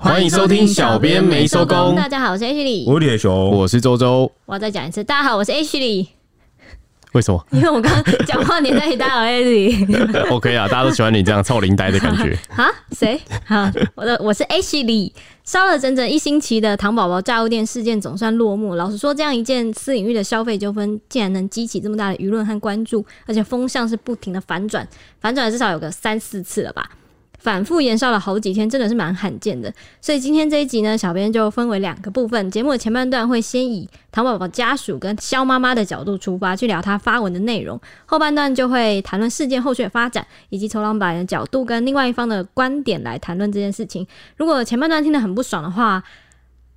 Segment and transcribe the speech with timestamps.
[0.00, 1.96] 欢迎收听小编没收工。
[1.96, 4.30] 大家好，我是 H 里，我是铁雄，我是周周。
[4.46, 6.08] 我要再讲一次，大家好，我是 H 里。
[7.14, 7.44] 为什么？
[7.50, 9.86] 因为我刚刚讲话年代一，大家好，H 里。
[10.30, 12.38] OK 啊，大家都喜欢你这样臭灵呆的感觉。
[12.54, 12.70] 啊？
[12.92, 13.20] 谁？
[13.44, 15.12] 好，我的我是 H 里。
[15.42, 18.76] 烧了整整一星期的糖宝宝炸物店事件总算落幕。
[18.76, 24.86] 老实说，这样一件私领域的消费纠纷，竟然能激起这么大的舆论和关注，而且风向是不停的反转，
[25.20, 26.88] 反转至少有个三四次了吧。
[27.38, 29.72] 反复延烧了好几天，真的是蛮罕见的。
[30.00, 32.50] 所以今天这一集呢，小编就分为两个部分。
[32.50, 44.06] 节目的前半段会先以糖宝宝家属跟肖妈妈的角度出发，去聊他发文的内容；后半段就会谈论事件后续的发展，以及从老板的角度跟另外一方的观点来谈论这件事情。
[44.36, 46.02] 如果前半段听得很不爽的话，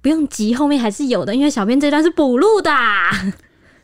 [0.01, 2.71] 不用急，后面还是有的，因为小编这段是补录的。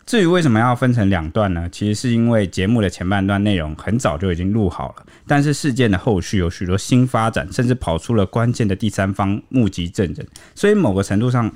[0.08, 1.68] 至于为什么要分成两段呢？
[1.70, 11.52] 其实是因为节目的前半段内容很早就已经录好了，但是事件的后续有许多新发展，甚至跑出了关键的第三方目击证人，所以某个程度上，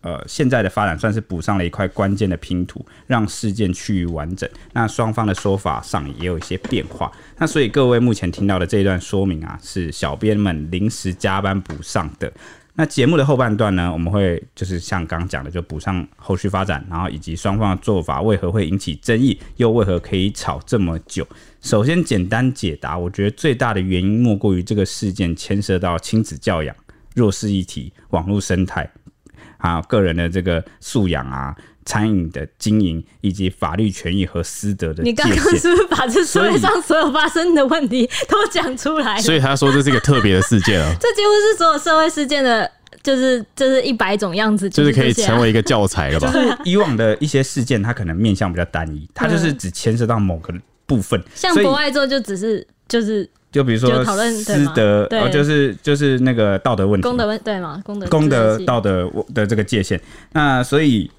[0.00, 4.48] 呃，现在的发展算是补上了一块关键的拼图，让事件趋于完整。
[4.72, 7.12] 那双方的说法上也有一些变化。
[7.36, 12.32] 那所以各位目前听到的这一段说明啊，是小编们临时加班补上的。
[12.80, 21.28] 那节目的后半段呢，我们会就是像刚讲的，就补上后续发展，然后以及双方的做法为何会引起争议，又为何可以吵这么久。
[21.60, 26.74] 首先简单解答，我觉得最大的原因莫过于这个事件牵涉到亲子教养、
[27.14, 28.90] 弱势议题、网络生态，
[29.60, 31.54] 还有个人的这个素养啊。
[31.86, 39.22] 餐饮的经营以及法律权益和私德的，你刚刚是不是把这社会上所有发生的问题都讲出来了？
[39.22, 42.70] 所以他说这是一个特别的事件啊， 这几乎是所有社会事件的，
[43.02, 46.30] 就是就是一百种样子，就是可以成为一个教材了吧？
[46.30, 50.54] 就是以往的一些事件，它可能面向比较单一，它就是只牵涉到某个
[50.86, 51.20] 部分。
[51.34, 57.82] 像博爱做就只是就是就比如说讨论私德，哦，就是就是那个道德问题，公德问对吗？
[57.84, 60.00] 公德公德道德的这个界限。
[60.32, 61.10] 那所以。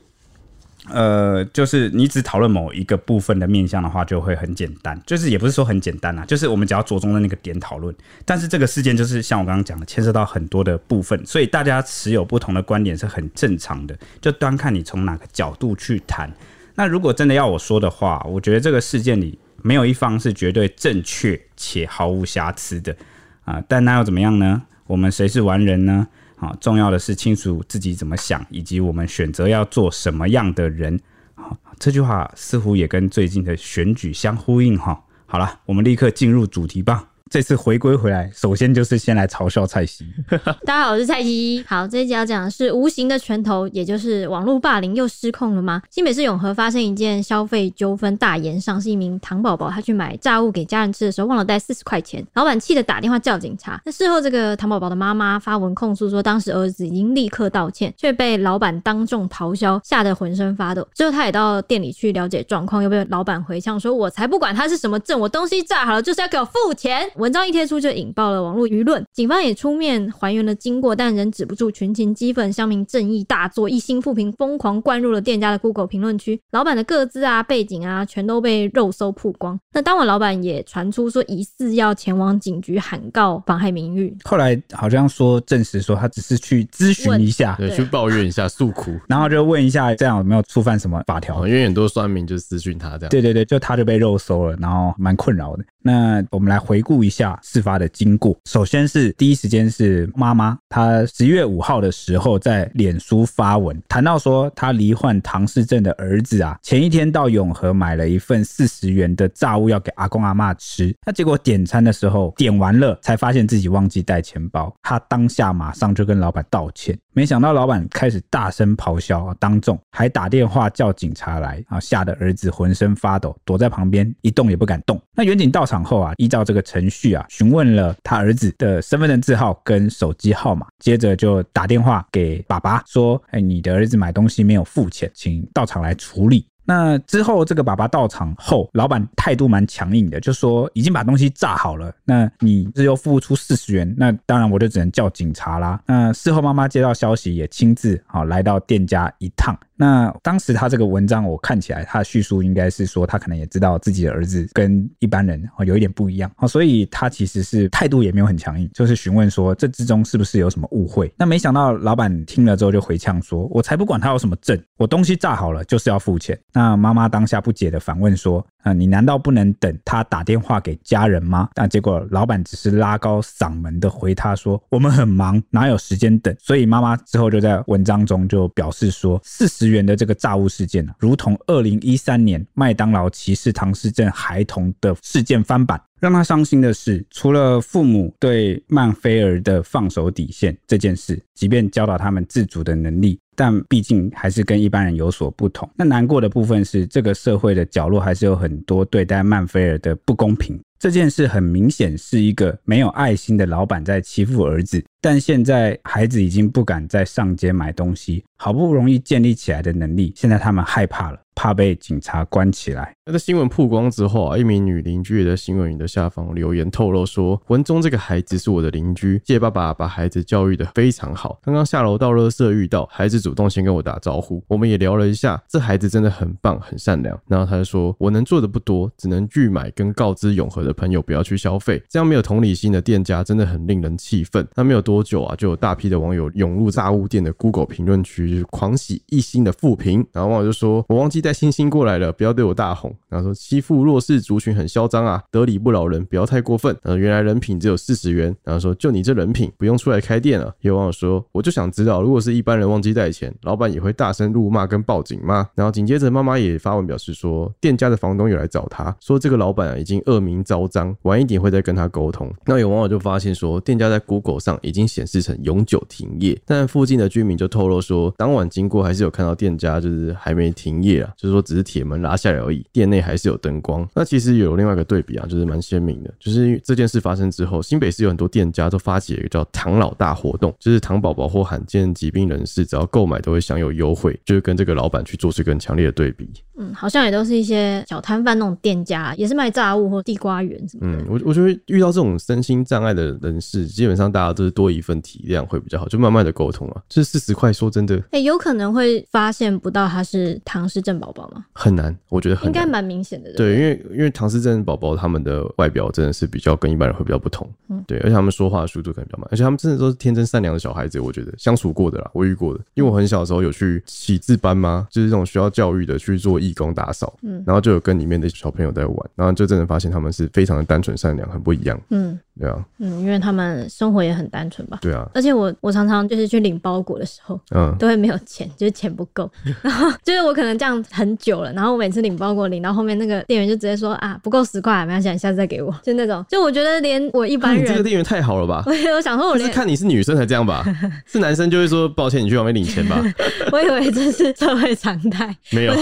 [0.89, 4.99] 呃，就是你只讨论某一个部分的面向的话，就会很简单。
[5.05, 7.95] 就是也不是说很简单啊，就是我们只要着重在那个点讨论。
[8.25, 13.95] 但是这个事件就是像我刚刚讲的，牵涉到很多的部分，所以大家持有不同的观点是很正常的。
[14.19, 16.29] 就端看你从哪个角度去谈。
[16.73, 22.95] 那如果真的要我说的话，我觉得这个事件里没有一方是绝对正确且毫无瑕疵的
[23.43, 23.63] 啊。
[23.67, 24.61] 但那又怎么样呢？
[24.87, 26.07] 我们谁是完人呢？
[26.37, 30.99] 啊，重要的是清楚自己怎么想，以及我们选择要做什么样的人。
[31.35, 35.03] 好，这句话似乎也跟最近的选举相呼应哈。
[35.27, 37.10] 好了，我们立刻进入主题吧。
[37.31, 40.05] 这次回归回来，首先就是先来嘲笑蔡西。
[40.67, 41.63] 大家好，我是蔡西。
[41.65, 45.81] 好，这一集要讲的是无形的拳头，也就是网络霸凌又失控了吗？
[45.89, 53.81] 新北市永和发生一件消费纠纷大炎上，是一名糖宝宝，他去买炸物给家人吃的时候忘了带四十块钱，老板气得打电话叫警察。
[53.85, 60.85] 那事后这个糖宝宝的妈妈发文控诉说，当时儿子已经立刻道歉，却被老板当众咆哮，吓得浑身发抖。
[60.93, 79.59] 之后他也到店里去了解状况，又被老板回呛说：“我才不管他是什么证，我东西炸好了就是要给我付钱。”文章一贴出就引爆了网络舆论，警方也出面还原了经过，但仍止不住群情激愤，乡民正义大作，一心复评疯狂灌入了店家的 Google 评论区，老板的个资啊、背景啊，全都被肉搜曝光。
[79.71, 95.63] 那当晚老板也传出说疑似要前往警局喊告妨害名誉，后来好像说证实说他只是去咨询一下，对，去抱怨一下诉苦， 然后就问一下这样有没有触犯什么法条，因为很多酸民就私讯他这样，对对对，就他就被肉搜了，然后蛮困扰的。
[95.83, 98.35] 那我们来回顾一下事发的经过。
[98.45, 116.97] 首先是第一时间是妈妈，她十月五号的时候在脸书发文，谈到说她罹患唐氏症的儿子啊，前一天到永和买了一份四十元的炸物要给阿公阿嬷吃，那结果点餐的时候点完了，才发现自己忘记带钱包，她当下马上就跟老板道歉。
[117.13, 125.01] 没想到老板开始大声咆哮，当众还打电话叫警察来啊，吓得儿子浑身发抖，躲在旁边一动也不敢动。
[125.13, 145.81] 那远景到场后啊，依照这个程序啊，询问了他儿子的身份证字号跟手机号码，接着就打电话给爸爸说：“哎，你的儿子买东西没有付钱，请到场来处理。”那之后，这个爸爸到场后，老板态度蛮强硬的，就说已经把东西炸好了，那你只有付出四十元，那当然我就只能叫警察啦。
[145.85, 149.53] 那事后妈妈接到消息，也亲自好来到店家一趟。
[149.81, 161.11] 那当时他这个文章我看起来，他的叙述应该是说，他可能也知道自己的儿子跟一般人有一点不一样，所以他其实是态度也没有很强硬，就是询问说这之中是不是有什么误会。
[161.17, 171.49] 那没想到老板听了之后就回呛说：“我才不管他有什么证，我东西炸好了就是要付钱。”那妈妈当下不解的反问说：“啊，你难道不能等他打电话给家人吗？
[171.53, 195.69] 但结果老板只是拉高嗓门的回他说：“我们很忙，哪有时间等？”所以妈妈之后就在文章中就表示说：“四十元的这个炸物事件啊，如同二零一三年麦当劳歧视唐氏症孩童的事件翻版。”让他伤心的是，除了父母对曼菲尔的放手底线这件事，即便教导他们自主的能力，但毕竟还是跟一般人有所不同。
[195.75, 200.59] 那难过的部分是，这个社会的角落还是有很多对待曼菲尔的不公平。
[200.79, 211.19] 这件事很明显是一个没有爱心的老板在欺负儿子，但现在孩子已经不敢再上街买东西，好不容易建立起来的能力，现在他们害怕了。
[211.33, 212.93] 怕被警察关起来。
[213.05, 221.39] 那在新闻曝光之后啊，一名女邻居也在新闻云的下方留言透露说，文中这个孩子是我的邻居，谢爸爸把孩子教育得非常好。
[221.41, 227.19] 刚刚下楼到垃圾遇到孩子，主动先跟我打招呼，我们也聊了一下，这孩子真的很棒，很善良。
[227.27, 231.81] 然后他就说，我能做的不多，只能拒买跟告知永和的朋友不要去消费。
[231.89, 234.45] 这样没有同理心的店家真的很令人气愤。
[234.53, 240.05] 那没有多多久啊，就有大批的网友涌入炸物店的 Google 评论区，狂喜一星的负评。
[240.11, 241.21] 然后网友就说，我忘记。
[241.21, 242.95] 带星星过来了，不要对我大吼。
[243.07, 246.75] 然后说欺负弱势族群很嚣张啊，得理不饶人，不要太过分。
[246.81, 248.35] 然后原来人品只有四十元。
[248.43, 250.51] 然后说就你这人品，不用出来开店了。
[250.61, 255.47] 有网友说，我就想知道，如果是一般人忘记带钱，老板也会大声怒骂跟报警吗？
[255.53, 262.33] 然后紧接着妈妈也发文表示说，店家的房东有来找他，说这个老板啊已经恶名昭彰，晚一点会再跟他沟通。
[262.47, 271.13] 那有网友就发现说，店家在 Google 上已经显示成永久停业，但附近的居民就透露说，当晚经过还是有看到店家就是还没停业啊。
[271.17, 273.87] 就是说，只是铁门拉下来而已，店内还是有灯光。
[273.93, 286.29] 那其实有另外一个对比啊，就是蛮鲜明的，就是这件事发生之后，新北市有很多店家都发起了一个叫“唐老大”活动，就是唐宝宝或罕见疾病人士只要购买都会享有优惠，就是跟这个老板去做出更强烈的对比。
[286.57, 291.03] 嗯，好像也都是一些小摊贩那种店家，也是卖炸物或地瓜圆什么的。
[291.03, 296.81] 嗯，我我觉得遇到这种身心障碍的人士，基本上大家都是多一份体谅会比较好，就慢慢的沟通啊。
[296.89, 301.45] 就是四十块，说真的，哎、欸，有可能会发现不到他是唐氏症宝宝吗？
[301.53, 303.33] 很难，我觉得很应该蛮明显的。
[303.33, 307.49] 对，因为因为唐氏症宝宝他们的外表真的是比较跟一般人会比较不同。
[307.69, 310.99] 嗯，对，而且他们说话的速度可能比较慢，而且他们真的都是天真善良的小孩子。
[310.99, 317.17] 我觉得相处过的啦，我遇过的，因为我很小的时候有去启智班嘛，就是这种需要教育的去做义工打扫。
[317.23, 321.79] 嗯，然后就有跟里面的小朋友在玩，然后就真的发现他们是非常的单纯善良，很不一样。
[321.89, 324.79] 嗯，对啊，嗯，因为他们生活也很单纯吧。
[324.81, 329.29] 对啊，而且我我常常就是去领包裹的时候，嗯，都会没有钱，就是钱不够，
[329.61, 338.63] 然后就是我可能这样很久了，然后我每次领包裹领到后面，那个店员就直接说啊，不够十块，没关系，你下次再给我，就那种，就我觉得连我一般人，这个店员太好了吧？
[338.65, 340.65] 我 我想说，我连是看你是女生才这样吧？
[341.05, 342.99] 是男生就会说抱歉，你去外面领钱吧？
[343.51, 345.73] 我以为这是社会常态，没有，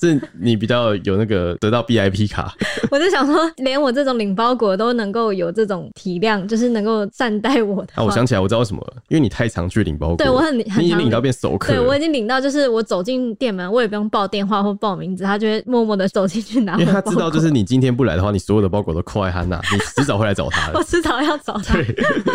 [0.00, 2.52] 是你比较有那个得到 BIP 卡。
[2.90, 7.92] 我就想说，连我这种领包裹都能够有这种体谅，就是能够善待我的。
[7.96, 10.16] 啊，我想起来，我知道为什么了，因为你太常去领包裹。
[10.16, 11.72] 对，我很很你已经领到变熟客。
[11.72, 16.78] 对，我已经领到，就是我走进店门，我也不用报电话或报名字，他就会默默的走进去拿。
[16.78, 20.78] 因为他知道，就是你今天不来的话，你所有的包裹都扣在他那，你 迟早会来找他的。
[20.78, 21.74] 我迟早要找他。
[21.74, 21.84] 对。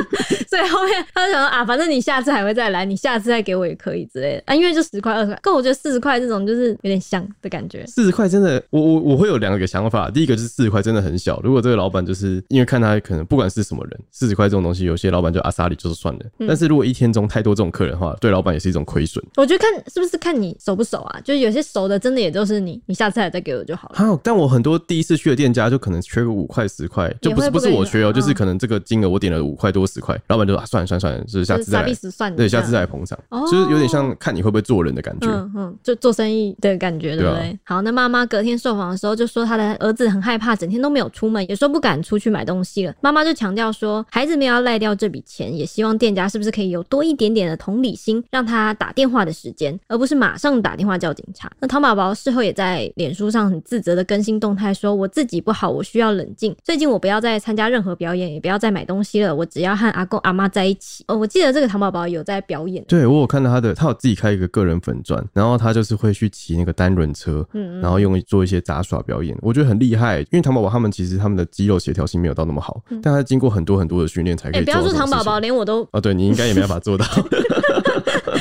[0.47, 7.85] 所以后面他就想说啊，反正你下次还会再来，你下次再给我也可以之类的啊，因为就十块二十块，跟我觉得四十块这种就是有点像的感觉。
[7.87, 11.41] 四十块真的，我我我会有两个想法，第一个就是四十块真的很小。
[11.43, 16.19] 如果这个老板就是因为看他可能不管是什么人，四十块这种东西，有些老板就阿萨里就是算了。
[16.39, 19.23] 嗯、但是如果一天中太多这种客人的话，对老板也是一种亏损。
[19.37, 23.95] 我觉得看是不是看你熟不熟啊，就是有些熟的真的也就是你，你下次还再给我就好了。
[23.95, 31.93] 好，但我很多第一次去的店家就可能缺个五块十块，就不是不是我缺哦、喔，就是可能这个金额我点了五块多十块，老板就说啊算了算了算了，就是下次再来，
[32.35, 37.57] 对，下次再来捧场，哦、就是有点像看你会不会做人的感觉，嗯嗯，就做生意的感觉，对不对？
[37.63, 42.93] 好，那妈妈隔天受访的时候就说，她的儿子很害怕，整天都没有出门，也说不敢出去买东西了。
[43.01, 51.51] 妈妈就强调说，孩子没有要赖掉这笔钱，也希望店家是不是可以有多一点点的同理心，让他打电话的时间，而不是马上打电话叫警察。
[51.59, 56.55] 那唐宝宝事后也在脸书上很自责的更新动态，说我自己不好，我需要冷静。
[56.63, 61.03] 最近我不要再参加任何表演，也不要再买东西了，我只要和阿公阿妈在一起。
[61.07, 70.19] 哦，我记得这个唐宝宝有在表演，对，我有看到他的，他有自己开一个个人粉钻，然后他就是会去骑那个单轮车，嗯，然后用做一些杂耍表演，我觉得很厉害。
[70.19, 74.73] 因为唐宝宝他们其实他们的肌肉协调性没有到那么好，嗯、但他经过很多很多的训练才可以做。
[74.73, 77.05] 哎、欸，不要说糖宝宝，连我都，哦，对，你应该也没办法做到。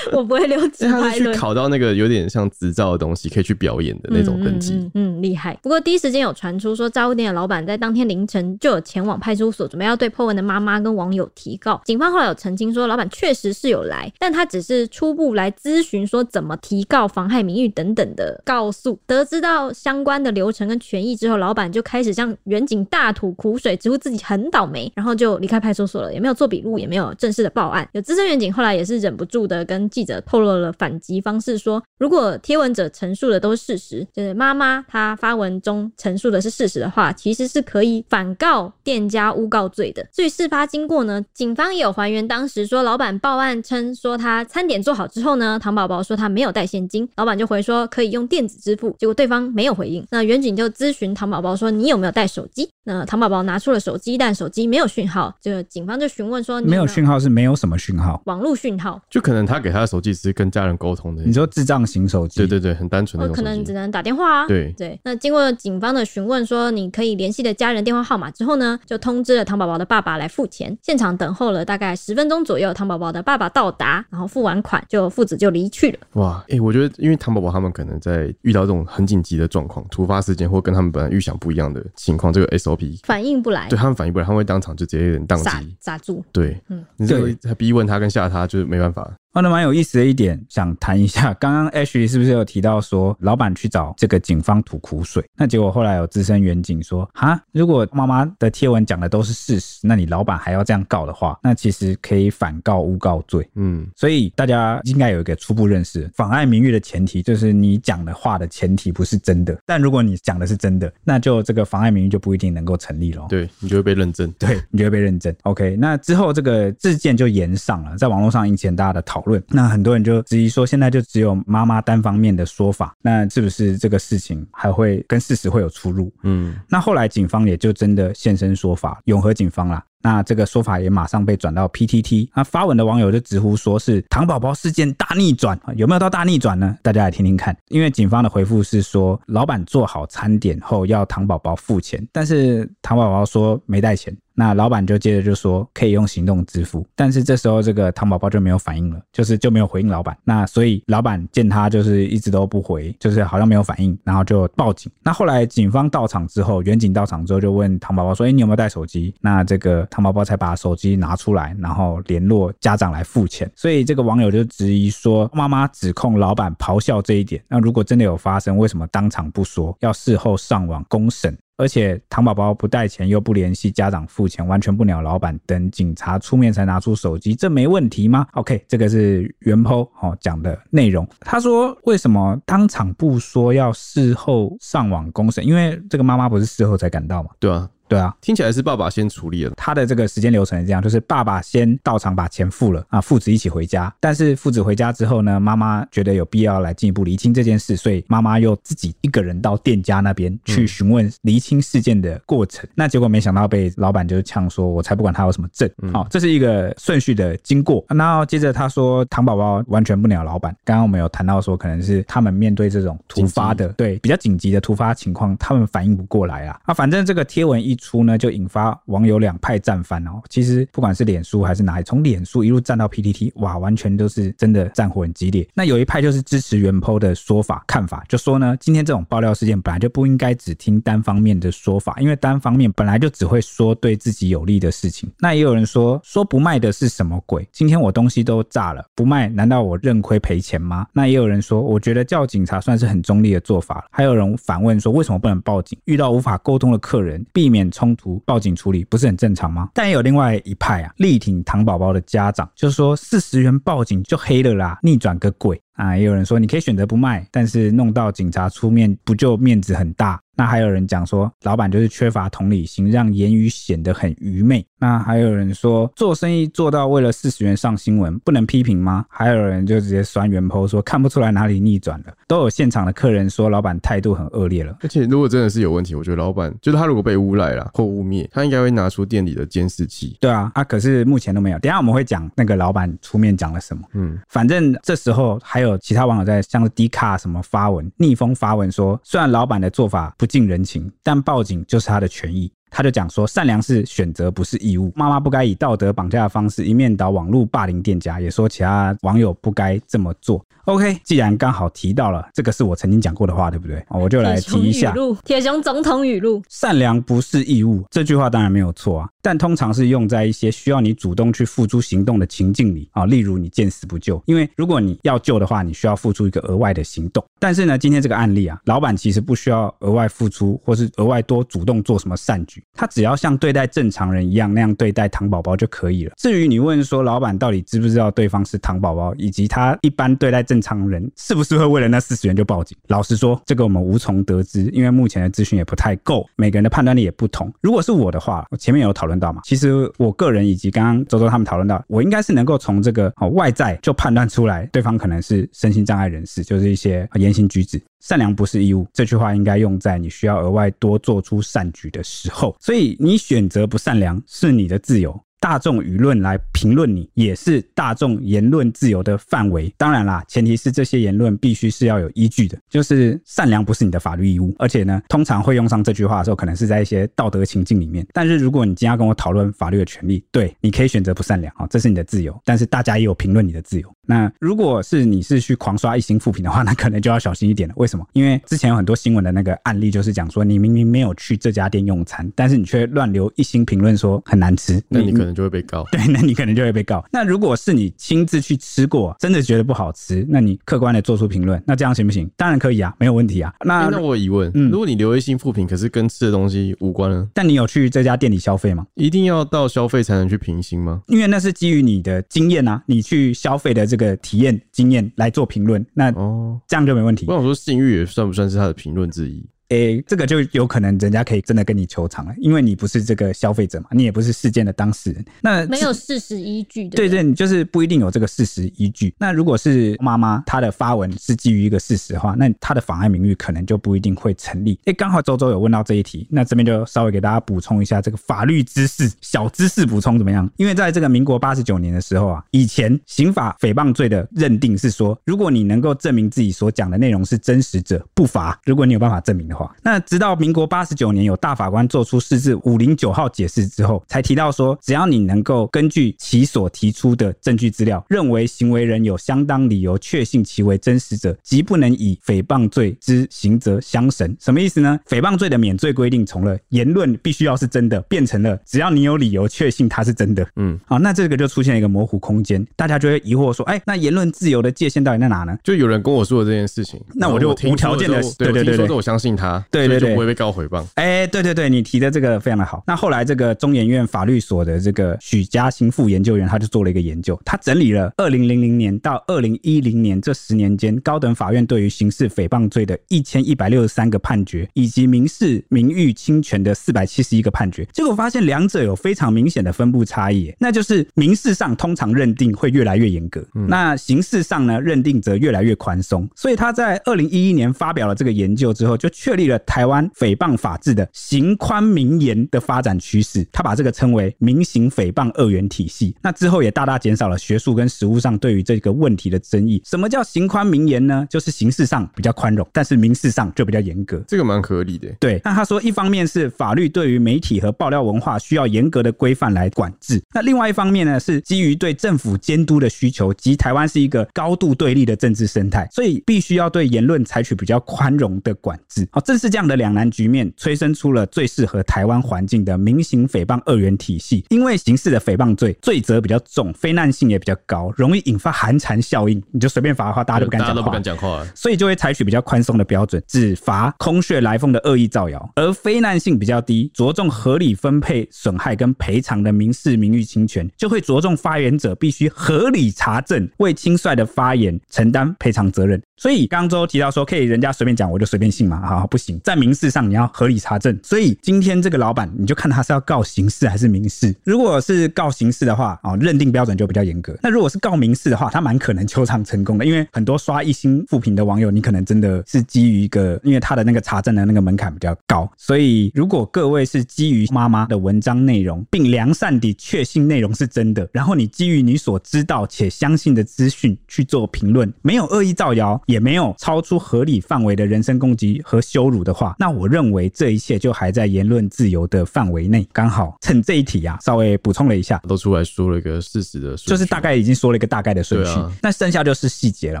[0.12, 1.34] 我不会留直他是去。
[1.34, 4.74] 考到那个有点像执照的东西，可以去表演的那种等级。
[4.74, 5.58] 嗯嗯，厉、嗯嗯、害。
[5.62, 11.80] 不过第一时间有传出说，炸物店的老板在当天凌晨就有前往派出所，准备要对 PO 文的妈妈跟网友提告。
[11.84, 18.98] 警方后来有澄清说，老板确实是有来，但他只是初步来咨询说怎么提告、妨害名誉等等的告诉。
[19.06, 27.88] 得知到相关的流程跟权益之后，老板就开始向远景大吐苦水，直呼自己很倒霉，然后就离开派出所了，也没有做笔录，也没有正式的报案。
[27.92, 40.04] 有资深远景后来也是忍不住的跟记者透露了反击方式，说如果贴文者陈述的都是事实，就是妈妈她发文中陈述的是事实的话，其实是可以反告店家诬告罪的。
[40.12, 50.04] 至于事发经过呢，警方也有还原当时说老板报案称说他餐点做好之后呢，唐宝宝说他没有带现金，老板就回说可以用电子支付，结果对方没有回应。
[50.10, 52.68] 那员警就咨询唐宝宝说你有没有带手机？
[52.84, 55.32] 那唐宝宝拿出了手机，但手机没有讯号。
[55.40, 61.22] 这个警方就询问说你有没有没有讯号是没有什么讯号，网络讯号，就可能他给他的手机是跟家人沟通的。
[61.22, 62.40] 你说智障型手机？
[62.40, 63.28] 对对对，很单纯的。
[63.34, 64.46] 可能只能打电话啊。
[64.46, 64.98] 对对。
[65.04, 70.76] 那经过警方的询问，说你可以联系的家人电话号码之后呢，就通知了唐宝宝的爸爸来付钱。
[70.82, 75.98] 现场等候了大概十分钟左右，唐宝宝的爸爸到达，然后付完款，就父子就离去了。
[76.14, 86.24] 哇，哎、欸，我觉得因为唐宝宝他们可能在遇到这种很紧急的状况、突发事件，或跟他们本来预想不一样的情况，这个 SOP 反应不来，对他们反应不来，他们会当场就直接有点宕机，傻住。
[86.32, 89.10] 对，嗯，你这个逼问他跟吓他，就是没办法。
[89.32, 91.32] 哦，那蛮有意思的一点，想谈一下。
[91.34, 95.24] 刚刚 Ashley 是不是有提到说，老板去找这个警方吐苦水？
[95.34, 103.48] 那结果后来有资深员警说，哈，如果妈妈的贴文讲的都是事实，那你老板还要这样告的话，那其实可以反告诬告罪。
[103.54, 109.56] 嗯，所以大家应该有一个初步认识，妨碍名誉的前提就是你讲的话的前提不是真的。
[109.64, 113.24] 但如果你讲的是真的，那就这个妨碍名誉就不一定能够成立了。
[113.30, 114.30] 对，你就会被认证。
[114.38, 115.34] 对，你就会被认证。
[115.44, 119.42] OK，那之后这个事件就延上了，在网络上引起大家的讨论。
[119.48, 126.12] 那很多人就质疑说，现在就只有妈妈单方面的说法，那是不是这个事情还会跟事实会有出入？
[126.22, 129.84] 嗯，那后来警方也就真的现身说法，永和警方啦。
[130.04, 136.76] 那这个说法也马上被转到 PTT，那发文的网友就直呼说是糖宝宝事件大逆转，有没有到大逆转呢？
[136.82, 137.56] 大家来听听看。
[137.68, 144.12] 因为警方的回复是说，老板做好餐点后要糖宝宝付钱，但是糖宝宝说没带钱。
[144.34, 150.16] 那老板就接着就说可以用行动支付，但是这时候这个唐宝宝就没有反应了，就是就没有回应老板。
[150.24, 154.90] 那所以老板见他就是一直都不回，就是好像没有反应，然后就报警。
[155.02, 163.50] 那后来警方到场之后，员警到场之后就问唐宝宝说：“哎，你有没有带手机？”那这个唐宝宝才把手机拿出来，然后联络家长来付钱。
[163.54, 167.42] 所以这个网友就质疑说，妈妈指控老板咆哮这一点。
[167.48, 171.36] 那如果真的有发生，为什么当场不说，要事后上网公审？
[171.56, 181.06] 而且糖宝宝不带钱又不联系家长付钱，完全不鸟老板，等警察出面才拿出手机，这没问题吗？OK，这个是原 PO 哦讲的内容。
[181.20, 185.46] 他说为什么当场不说，要事后上网公审？
[185.46, 187.30] 因为这个妈妈不是事后才赶到嘛？
[187.38, 187.68] 对啊。
[187.92, 189.52] 对啊，听起来是爸爸先处理了。
[189.56, 193.92] 他的这个时间流程是这样，就是爸爸先到场把钱付了啊，父子一起回家。
[194.00, 202.64] 但是父子回家之后呢，妈妈觉得有必要来进一步厘清这件事，所以妈妈又自己一个人到店家那边去询问厘清事件的过程。
[202.64, 205.70] 嗯、那结果没想到被老板就是呛说：“我才不管他有什么证。
[205.82, 207.84] 嗯”好，这是一个顺序的经过。
[207.88, 210.54] 然后接着他说，糖宝宝完全不鸟老板。
[210.64, 216.58] 刚刚我们有谈到说，可能是他们面对这种突发的，对比较紧急的突发情况，他们反应不过来啊。
[216.64, 220.22] 啊，反正这个贴文一出呢，就引发网友两派战翻哦。
[220.28, 225.46] 其实不管是脸书还是哪里，从脸书一路战到 PTT，哇，完全都是真的战火很激烈。
[225.52, 235.10] 那有一派就是支持原 PO 的说法看法，就说呢，今天这种爆料事件本来就不应该只听单方面的说法，因为单方面本来就只会说对自己有利的事情。
[235.18, 237.48] 那也有人说，说不卖的是什么鬼？
[237.52, 240.86] 今天我东西都炸了，不卖难道我认亏赔钱吗？
[240.92, 243.84] 那也有人说，我觉得叫警察算是很中立的做法。
[243.90, 245.78] 还有人反问说，为什么不能报警？
[245.86, 248.22] 遇到无法沟通的客人，避免冲突。
[248.24, 249.68] 报警处理不是很正常吗？
[249.74, 255.96] 但也有另外一派啊，力挺糖宝宝的家长，就说四十元报警就黑了啦，逆转个鬼啊！
[255.96, 260.20] 也有人说你可以选择不卖，但是弄到警察出面，不就面子很大？
[260.34, 264.64] 那还有人讲说，老板就是缺乏同理心，让言语显得很愚昧。
[264.78, 269.04] 那还有人说，做生意做到为了四十元上新闻，不能批评吗？
[269.10, 272.14] 还有人就直接酸原 PO 说，看不出来哪里逆转了。
[272.26, 274.74] 都有现场的客人说，老板态度很恶劣了。
[274.80, 280.16] 而且如果真的是有问题，我觉得老板就是他如果被诬赖了或污蔑，他应该会拿出店里的监视器。
[280.18, 281.58] 对啊，啊，可是目前都没有。
[281.58, 283.82] 等一下我们会讲那个老板出面讲了什么。
[283.92, 292.52] 嗯，反正这时候还还有其他网友在像是 D 卡什么发文，逆风发文说，虽然老板的做法不近人情，但报警就是他的权益。
[292.72, 294.90] 他就讲说，善良是选择，不是义务。
[294.96, 300.44] 妈妈不该以道德绑架的方式一面倒网络霸凌店家，也说其他网友不该这么做。
[300.66, 303.84] OK，既然刚好提到了这个是我曾经讲过的话，对不对？
[303.88, 304.94] 我就来提一下。
[305.24, 307.84] 铁雄总统语录：善良不是义务。
[307.90, 314.22] 这句话当然没有错啊，但通常是用在一些需要你主动去付诸行动的情境里啊，例如你见死不救。
[314.24, 317.22] 因为如果你要救的话，你需要付出一个额外的行动。
[317.40, 326.12] 但是呢，今天这个案例啊，老板其实不需要额外付出，或是额外多主动做什么善举，他只要像对待正常人一样那样对待糖宝宝就可以了。
[326.16, 337.52] 至于你问说老板到底知不知道对方是糖宝宝，以及他一般对待正常人是不是会为了那四十元就报警，老实说，这个我们无从得知，因为目前的资讯也不太够，每个人的判断力也不同。
[337.60, 347.82] 如果是我的话，我前面有讨论到嘛，其实我个人以及刚刚周周他们讨论到，我应该是能够从这个外在就判断出来，对方可能是身心障碍人士，就是一些言行举止。
[348.02, 352.54] 善良不是义务，这句话应该用在你需要额外多做出善举的时候。
[352.60, 355.18] 所以你选择不善良是你的自由。
[355.38, 359.74] 大众舆论来评论你，也是大众言论自由的范围。
[359.76, 362.56] 当然啦，前提是这些言论必须是要有依据的。
[362.70, 368.06] 就是善良不是你的法律义务，而且呢，通常会用上这句话的时候，可能是在一些道德情境里面。
[368.12, 372.40] 但是如果你今天要跟我讨论法律的权利，对，你可以选择不善良啊，这是你的自由。
[372.44, 373.92] 但是大家也有评论你的自由。
[374.06, 377.74] 那如果是你是去狂刷一星复评的话，那可能就要小心一点了。
[377.78, 378.06] 为什么？
[378.12, 385.32] 因为之前有很多新闻的那个案例，就是讲说你明明没有去这家店用餐，但是你却乱留一星评论说很难吃，那你可能。
[385.32, 387.02] 就会被告，对， 那你可能就会被告。
[387.10, 392.30] 那如果是你亲自去吃过，真的觉得不好吃，那你客观的做出评论，那这样行不行？
[392.36, 393.50] 当然可以啊，没有问题啊。
[393.64, 397.26] 那、欸、那我疑问，嗯，如果你留一星复评，可是跟吃的东西无关呢？
[397.32, 398.86] 但你有去这家店里消费吗？
[398.94, 401.00] 一定要到消费才能去评星吗？
[401.06, 407.26] 因为那是基于你的经验啊，你去消费的这个体验经验来做评论，那哦，这样就没问题。
[407.28, 409.44] 我想说，信誉也算不算是他的评论之一？
[409.72, 416.96] 诶、欸，这个就有可能人家可以真的跟你求偿了，因为你不是这个消费者嘛，你也不是事件的当事人，那没有事实依据的。
[416.96, 419.14] 对对，你就是不一定有这个事实依据。
[419.18, 424.78] 那如果是妈妈她的发文是基于一个事实的话，那她的妨碍名誉可能就不一定会成立。
[424.84, 430.46] 诶，刚好周周有问到这一题，那这边就稍微给大家补充一下这个法律知识，小知识补充怎么样？
[430.58, 438.60] 因为在这个民国八十九年的时候啊，以前刑法诽谤罪的认定是说，如果你能够证明自己所讲的内容是真实者，不罚。
[438.66, 439.61] 如果你有办法证明的话。
[439.82, 454.36] 那直到民国八十九年，有大法官做出释字五零九号解释之后，才提到说，只要你能够根据其所提出的证据资料，认为行为人有相当理由确信其为真实者，即不能以诽谤罪之刑责相绳。
[454.40, 454.98] 什么意思呢？
[455.08, 460.46] 诽谤罪的免罪规定从了言论必须要是真的，变成了只要你有理由确信它是真的。
[460.56, 465.56] 嗯，好，那这个就出现了一个模糊空间，大家就会疑惑说，哎，那言论自由的界限到底在哪呢？
[465.62, 469.41] 就有人跟我说了这件事情，那我就无条件的，对对对对，我相信他。
[469.70, 470.84] 对对对，就不会被告诽谤。
[470.94, 472.82] 哎，对对对，你提的这个非常的好。
[472.86, 490.52] 那后来这个中研院法律所的这个许家兴副研究员，他就做了一个研究，他整理了二零零零年到二零一零年这十年间高等法院对于刑事诽谤罪的一千一百六十三个判决，以及民事名誉侵权的四百七十一个判决，结果发现两者有非常明显的分布差异。
[490.58, 496.28] 那就是民事上通常认定会越来越严格，嗯、那刑事上呢认定则越来越宽松。
[496.34, 506.14] 所以他在二零一一年发表了这个研究之后，就确立了台湾诽谤法治的刑宽民严的发展趋势，他把这个称为民刑诽谤二元体系。
[506.22, 509.82] 那之后也大大减少了学术跟实务上对于这个问题的争议。
[509.84, 511.26] 什么叫刑宽民严呢？
[511.30, 514.22] 就是刑事上比较宽容，但是民事上就比较严格。
[514.26, 515.08] 这个蛮合理的。
[515.20, 529.06] 对，那他说，一方面是法律对于媒体和爆料文化需要严格的规范来管制，那另外一方面呢，是基于对政府监督的需求，及台湾是一个高度对立的政治生态，所以必须要对言论采取比较宽容的管制。
[529.10, 534.44] 好，正是这样的两难局面，催生出了最适合台湾环境的民刑诽谤二元体系。
[534.50, 539.42] 因为刑事的诽谤罪罪责比较重，非难性也比较高，容易引发寒蝉效应。
[539.50, 556.00] 你就随便罚的话，大家都不敢讲话，大家都不敢讲话，所以就会采取比较宽松的标准，只罚空穴来风的恶意造谣，而非难性比较低，着重合理分配损害跟赔偿的民事名誉侵权，就会着重发言者必须合理查证，为轻率的发言承担赔偿责任。
[556.16, 558.80] 所以刚周提到说，可以人家随便讲，我就随便信嘛？
[558.86, 560.98] 好，不行，在民事上你要合理查证。
[561.02, 564.34] 所以今天这个老板，你就看他是要告刑事还是民事。
[564.42, 567.36] 如果是告刑事的话，哦，认定标准就比较严格。
[567.42, 575.46] 那如果是告民事的话，他蛮可能求偿成功的，因为很多刷一星负评的网友，你可能真的是基于一个，因为他的那个查证的那个门槛比较高。
[575.58, 585.82] 所以如果各位是基于妈妈的文章内容，并良善地确信内容是真的，然后你基于你所知道且相信的资讯去做评论，没有恶意造谣。
[586.06, 592.86] 也没有超出合理范围的人身攻击和羞羞辱的话，那我认为这一切就还在言论自由的范围内。
[592.92, 600.00] 刚好趁这一题啊，稍微补充了一下，都出来说了一个事实的，就是大概已经说了一个大概的顺序，那、啊、剩下就是细节了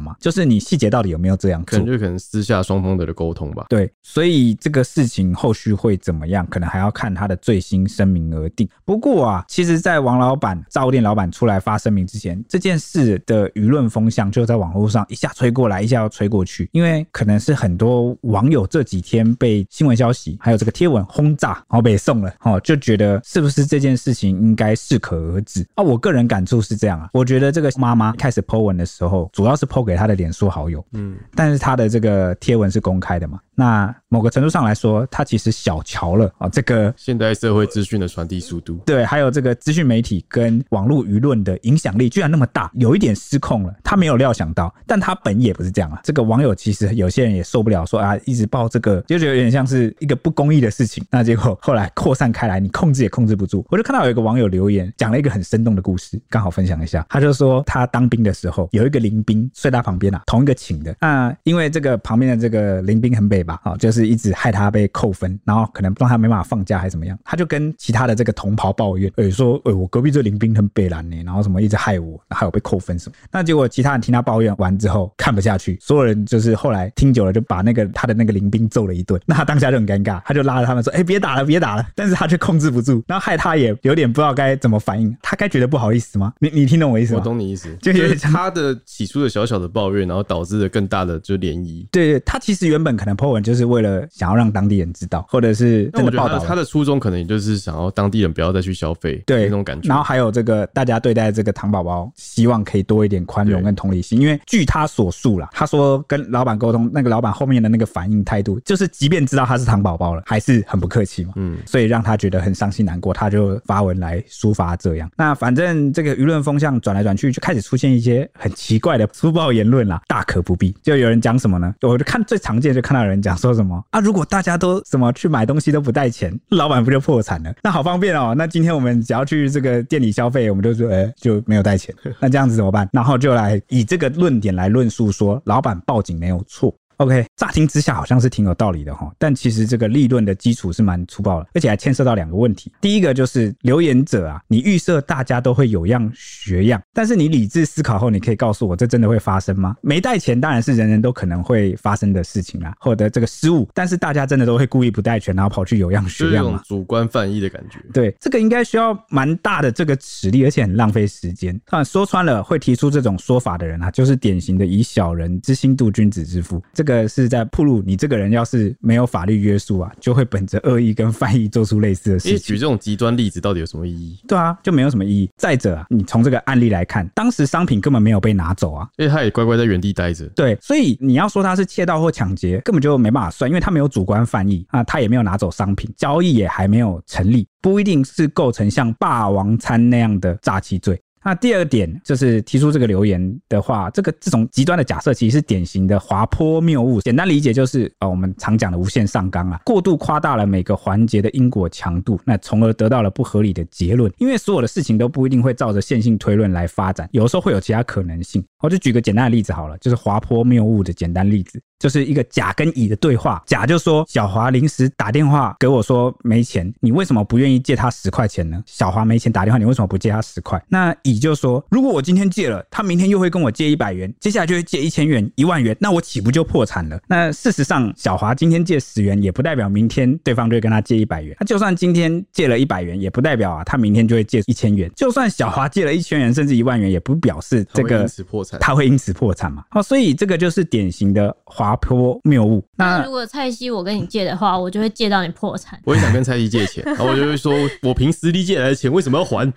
[0.00, 3.66] 嘛，就是你细节到底有没有这样做，可能就可能私下双方的沟通吧。
[3.68, 8.68] 对，所以这个事情后续会怎么样，可能还要看他的最新声明而定。
[8.84, 25.82] 不过啊，其实，在王老板炸物店老板出来发声明之前，这件事的舆论风向就在网络上一下吹过来，一下要吹过去，因为可能是很多网友这几天被新闻消息还有这个贴文轰炸，然后被送了，哦，就觉得是不是这件事情应该适可而止啊？
[25.82, 33.40] 我个人感触是这样啊，我觉得这个妈妈开始 po 文的时候，主要是 po 给她的脸书好友，嗯，但是她的这个贴文是公开的嘛。
[33.54, 43.74] 那某个程度上来说，她其实小瞧了啊，这个现代社会资讯的传递速度，对，还有这个资讯媒体跟网络舆论的影响力居然那么大，有一点失控了。
[43.82, 46.00] 她没有料想到，但她本也不是这样啊。
[46.04, 51.04] 这个网友其实有些人也受不了，说啊，一直报这个，就觉得有点像是一个不公义的事情。
[51.10, 53.64] 那结果后来扩散开来，你控制也控制不住。
[53.70, 57.06] 我就看到有一个网友留言，讲了一个很生动的故事，刚好分享一下。
[57.08, 60.96] 他就说他当兵的时候，有一个邻兵睡他旁边啊，同一个寝的。
[61.00, 64.16] 那因为这个旁边的这个邻兵很北吧，啊，就是一。
[64.22, 73.16] 直害他被扣分，然后可能让他没办法放假还是怎么样，他就跟其他的这个同袍抱怨，哎、说，哎、我隔壁这邻兵很北烂呢，然后什么一直害我，还有被扣分什么。
[73.32, 79.20] 那结果其他人听他抱怨完之后看不下去，所有人就是后来听久了就把那个他的那个邻兵揍了一顿。
[79.26, 85.14] 那他当下就很尴尬，他就拉着他们说，哎、欸、别打了别打了，但是他却控制不住，然后害他也有点不知道该怎么反应。
[85.20, 86.32] 他该觉得不好意思吗？
[86.38, 87.20] 你你听懂我意思吗？
[87.20, 91.86] 我懂你意思，就，就是他的起初的小小的抱怨，然后导致了更大的就涟漪。
[91.90, 94.92] 对，对，他其实原本可能 po 文就是为了想要让当地人。
[94.92, 99.88] 知道，或者是真的报道，他的初衷可能也就是想要当地人不要再去消费，对那种感觉。
[99.88, 104.20] 然后还有这个大家对待这个糖宝宝，希望可以多一点宽容跟同理心。
[104.20, 111.32] 因为据他所述啦，他说跟老板沟通，那个老板后面的那个反应态度，就是即便知道他是糖宝宝了，还是很不客气嘛。
[111.36, 115.10] 嗯，所以让他觉得很伤心难过，他就发文来抒发这样。
[115.16, 120.74] 那反正这个舆论风向转来转去，就开始出现一些很奇怪的粗暴言论啦，大可不必。
[120.82, 121.74] 就有人讲什么呢？
[121.82, 127.52] 我就看最常见，就看到有人讲说什么啊，如果大家都什么去买东西都不带钱，老板不就破产了？
[127.62, 128.34] 那好方便哦。
[128.36, 131.94] 那今天我们只要去这个店里消费，我们就说，哎、欸，就没有带钱。
[132.20, 132.88] 那这样子怎么办？
[132.92, 136.74] 然后就来以这个论点来论述说，老板报警没有错。
[136.98, 142.72] OK，乍听之下好像是挺有道理的哈，但其实这个立论的基础是蛮粗暴的，而且还牵涉到两个问题。
[142.80, 149.74] 第一个就是留言者啊，你预设大家都会有样学样，但是你理智思考后，你可以告诉我，这真的会发生吗？
[149.80, 156.62] 没带钱当然是人人都可能会发生的事情啦，或者这个失误，但是大家真的都会故意不带钱，然后跑去有样学样吗？
[156.64, 157.80] 主观犯意的感觉。
[157.92, 161.60] 对，这个应该需要蛮大的这个实力，而且很浪费时间。
[161.66, 166.62] 啊，说穿了，会提出这种说法的人啊，就是典型的以小人之心度君子之腹。
[166.72, 166.91] 这个。
[166.92, 172.38] 这个是在铺路你这个人，要是没有法律约束啊，就会本着恶意跟犯意做出类似的事情。
[172.38, 174.18] 举这种极端例子到底有什么意义？
[174.28, 175.30] 对啊，就没有什么意义。
[175.38, 180.26] 再者啊，你从这个案例来看，当时商品根本没有被拿走啊，因为他也乖乖在原地待着。
[180.36, 191.00] 对，所以你要说他是窃盗或抢劫，根本就没办法算，因为他没有主观犯意啊，他也没有拿走商品，交易也还没有成立，不一定是构成像霸王餐那样的诈欺罪。
[191.24, 197.00] 那第二点就是提出这个留言的话，这个这种极端的假设其实是典型的滑坡谬误。
[197.00, 204.12] 简单理解就是啊、我们常讲的无限上纲啊，过度夸大了每个环节的因果强度，那从而得到了不合理的结论。
[204.18, 208.44] 因为所有的事情都不一定会照着线性推论来发展，有时候会有其他可能性。
[208.60, 211.60] 我就举个简单的例子好了，就是滑坡谬误的简单例子。
[211.82, 218.62] 就是一个甲跟乙的对话，甲就说小华临时打电话给我说没钱，你为什么不愿意借他十块钱呢？
[218.66, 220.64] 小华没钱打电话，你为什么不借他十块？
[220.68, 227.00] 那乙就说，如果我今天借了，他明天又会跟我借一百元，接下来就会借一千元、一万元，那我岂不就破产了？
[227.08, 231.34] 那事实上，小华今天借十元，也不代表明天对方就会跟他借一百元。
[231.40, 234.88] 他就算今天借了一百元，也不代表啊，他明天就会借一千元。
[234.94, 239.64] 就算小华借了一千元，甚至一万元，也不表示这个他会因此破产，他会因此破产嘛？
[239.72, 241.71] 哦，所以这个就是典型的滑。
[241.72, 242.62] 滑坡谬误。
[242.76, 245.80] 那如果蔡西我跟你借的话，我就会借到你破产。
[245.84, 249.50] 我也想跟蔡西借钱，然后我就会说，我凭实力借来的钱，为什么要还？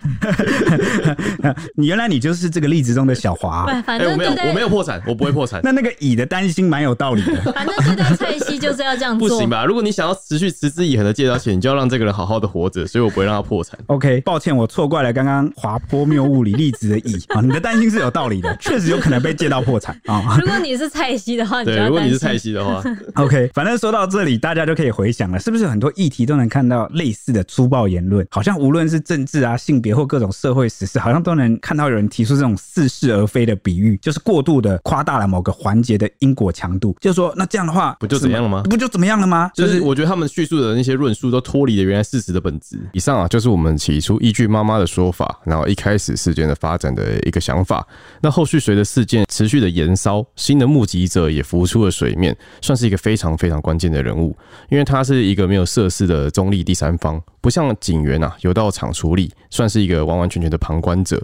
[1.76, 3.66] 你原来你就是这个例子中的小华。
[3.82, 5.60] 反正、欸、我没有，我没有破产，我不会破产。
[5.62, 7.36] 那那个乙的担心蛮有道理的。
[7.52, 9.66] 反正对待蔡西就是要这样做，不行吧？
[9.66, 13.78] 如果你想要持续持之以恒的借到钱，你就要让这个人好好的活着，所以我不会让他破产。
[13.88, 17.42] OK，抱歉，我错怪了刚刚滑坡谬误里例子的乙啊。
[17.42, 20.38] 你的担心是有道理的，确实有可能被借到破产啊。
[20.40, 22.82] 如果你是蔡西的话，你就要担你是蔡西的话，
[23.14, 28.26] OK，反正说到这里，大家就可以回想了，是不是很多议题都能看到类似的粗暴言论？
[28.30, 36.96] 好像无论是政治啊、性别或各种社会时事，好像都能看到有人提出这种似是而非的比喻，就是过度的夸大了某个环节的因果强度。
[37.00, 38.62] 就是说，那这样的话，不就怎么样了吗？
[38.64, 39.50] 不就怎么样了吗？
[39.54, 42.78] 就是我觉得他们叙述的那些论述都脱离了原来事实的本质。
[42.92, 47.86] 以上啊，就是我们起初依据妈妈的说法，然后一开始事件的发展的一个想法。
[48.20, 54.36] 那后续随着事件持续的延烧，新的目击者也浮出水面，算是一个非常非常关键的人物，
[54.68, 61.22] 因为他是一个没有涉事的中立第三方，不像警员啊有到场处理，算是一个完完全全的旁观者。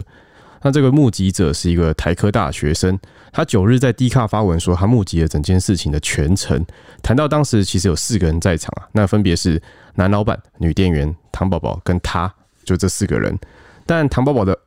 [0.61, 2.97] 那这个目击者是一个台科大学生，
[3.31, 6.65] 他九日在 D 卡发文说，他目击了整件事情的全程，
[7.01, 9.61] 谈到当时其实有四个人在场啊，那分别是
[9.95, 13.37] 男老板、女店员、唐宝宝跟他，就这四个人，
[13.85, 14.57] 但唐宝宝的。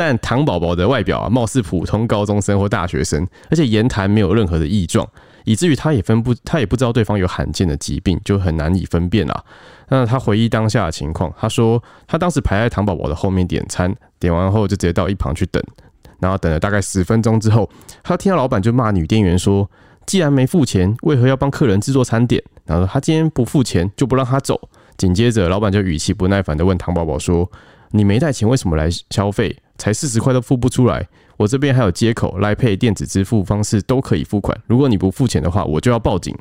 [0.00, 5.06] 但唐宝宝的外表啊，貌似普通高中生或大学生，而且言谈没有任何的异状，
[5.44, 9.44] 以至于他也分不，他也不知道对方有罕见的疾病，就很难以分辨啊。
[9.90, 15.62] 那他回忆当下的情况，他说他当时排在唐宝宝的后面点餐，点完后就直接到一旁去等，
[16.18, 17.68] 然后等了大概十分钟之后，
[18.02, 19.70] 他听到老板就骂女店员说
[20.06, 24.58] ：“既然没付钱，为何要帮客人制作餐点？”然后他今天不付钱就不让他走。
[24.96, 27.46] 紧接着，老板就语气不耐烦地问唐宝宝说
[27.92, 34.54] ：“你没带钱，为什么来消费？”才四十块都付不出来，我这边还有接口、来配电子支付方式都可以付款。
[34.66, 36.36] 如果你不付钱的话，我就要报警。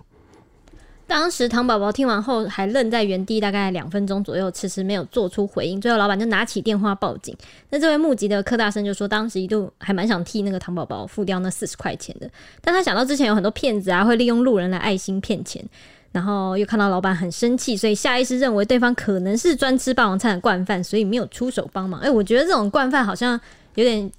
[1.08, 5.80] 当时唐宝宝听完后还愣在原地，大概两分钟左右，迟迟没有做出回应。
[5.82, 7.36] 最后老板就拿起电话报警。
[7.72, 12.30] 那这位目击的柯大生就说，当时一度还蛮想替那个唐宝宝付掉那四十块钱的，
[12.62, 15.66] 但他想到之前有很多骗子啊会利用路人来爱心骗钱，
[16.12, 22.00] 然后又看到老板很生气，所以下意识认为对方可能是专吃霸王餐的惯犯，所以没有出手帮忙。
[22.02, 23.40] 哎、我觉得这种惯犯好像
[23.76, 24.12] 有点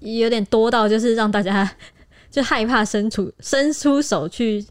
[0.00, 1.70] 有点多到，就是让大家
[2.30, 4.64] 就害怕伸出伸出手去。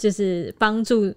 [0.00, 1.14] 就是帮助。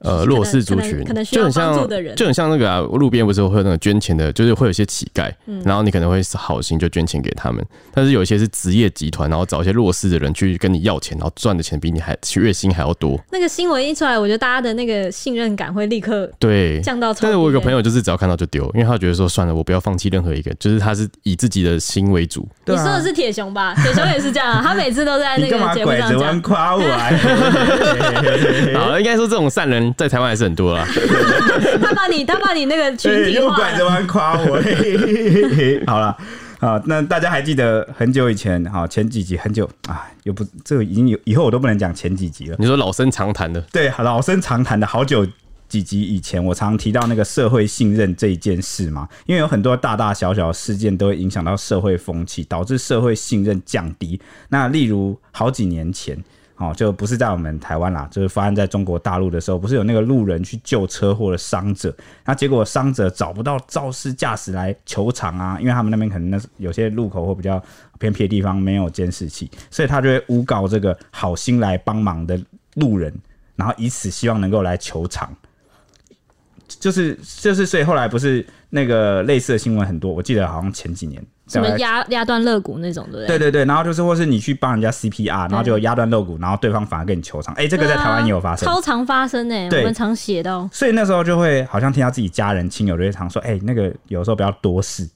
[0.00, 1.72] 呃，弱势族群就很像，
[2.14, 13.18] 就很像那个啊，路边不是会有那个捐钱的，就是会有一些乞丐，嗯、然后你可能会好心就捐钱给他们，但是有一些是职业集团，然后找一些弱势的人去跟你要钱，然后赚的钱比你还月薪还要多。
[13.32, 17.14] 那个新闻一出来，我觉得大家的那个信任感会立刻对降到。
[17.14, 22.46] 但是我有个朋友就是只要看到就丢，因为他觉得说算了，我不要放弃任何一个，就是他是以自己的心为主。
[22.66, 23.74] 啊、你说的是铁雄吧？
[23.76, 26.82] 铁雄也是这样，啊，他每次都在那个节目上讲夸我。
[28.78, 29.85] 好，应该说这种善人。
[29.96, 30.86] 在台湾还是很多啦。
[31.82, 34.60] 他把你，他把你那个群体又拐着弯夸我。
[35.86, 36.16] 好了，
[36.58, 42.56] 好，那大家还记得很久以前，哈前几集很久啊，又不这个已经有以后我都不能讲前几集了。
[42.58, 45.26] 你说老生常谈的，对，老生常谈的好久
[45.68, 54.20] 几集以前，我常提到那个社会信任这一件事嘛，因为有很多大大小小的事件都会影响到社会风气，导致社会信任降低。
[54.48, 56.16] 那例如好几年前。
[56.56, 67.62] 哦，就不是在我们台湾啦，就是发生在中国大陆的时候，不是有那个路人去救车祸的伤者，那结果伤者找不到肇事驾驶来求偿啊，因为他们那边可能那有些路口或比较
[67.98, 72.40] 偏僻的地方没有监视器，所以他就会诬告这个好心来帮忙的
[72.76, 73.14] 路人，
[73.54, 75.30] 然后以此希望能够来求偿。
[76.86, 81.20] 就是就是，所以后来不是那个类似的新闻很多，我记得好像前几年。
[81.48, 83.26] 什么压压断肋骨那种，对不对？
[83.26, 87.52] 对对对，然后就是或是你去帮人家 CPR，然后就压断肋骨，然后对方反而跟你求偿。
[87.54, 90.68] 哎、欸，这个在台湾也有发生，超常发生哎，我们常写到。
[90.72, 95.08] 所以那时候就会好像听到自己家人亲友就会常说，哎、欸，那个有时候不要多事。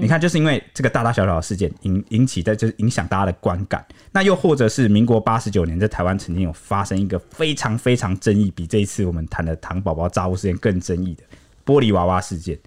[0.00, 3.84] 你看，就是因为这个大大小小的事件引引起的，就是影响大家的观感。
[4.12, 11.22] 那又或者是民国八十九年，在台湾曾经有发生一个非常非常争议，比这一次我们谈的糖宝宝诈物事件更争议的
[11.64, 12.58] 玻璃娃娃事件，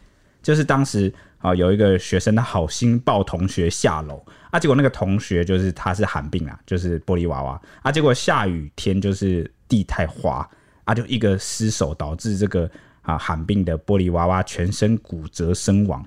[0.41, 1.13] 就是当时。
[1.41, 10.45] 啊，有一个学生他好心抱同学下楼啊，结果那个同学就是他是罕病啊，就是玻璃娃娃啊，结果下雨天就是地太滑
[10.83, 12.69] 啊，就一个失手导致这个
[13.03, 16.05] 啊罕病的玻璃娃娃全身骨折身亡，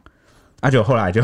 [0.63, 1.23] 啊，就后来就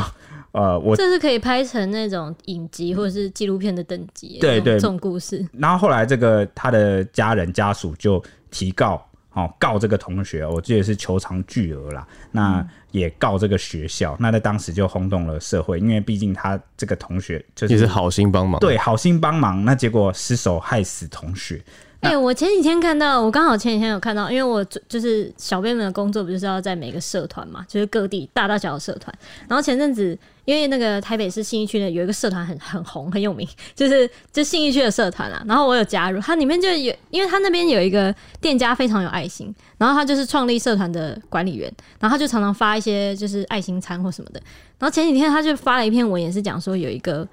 [0.53, 5.43] 呃，我这是可以拍成那种影集或者是纪录片的等级，对对，这种故事。
[5.59, 9.03] 然后后来这个他的家人家属就提告。
[9.35, 12.05] 哦，告这个同学，我记得是求偿巨额啦。
[12.33, 21.63] 那也告这个学校，那在当时就轰动了社会，因为毕竟他这个同学就是也是好心帮忙，对，好心帮忙，那结果失手害死同学。
[22.01, 29.13] 哎、我前几天看到，我刚好前几天有看到，因为我就是小编们的工作，不就是要在每个社团嘛，就是各地大大小小的社团。
[29.49, 35.43] 然后前阵子，因为那个台北市信义区呢有一个社团很很红很有名，就是就信义区的社团啦。
[35.47, 44.41] 然后我有加入，它里面就有，因为它那边有一个店家非常有爱心，然后他就是创立社团的管理员，然后他就常常发一些就是爱心餐或什么的。
[44.79, 47.27] 然后前几天他就发了一篇文，也是讲说有一个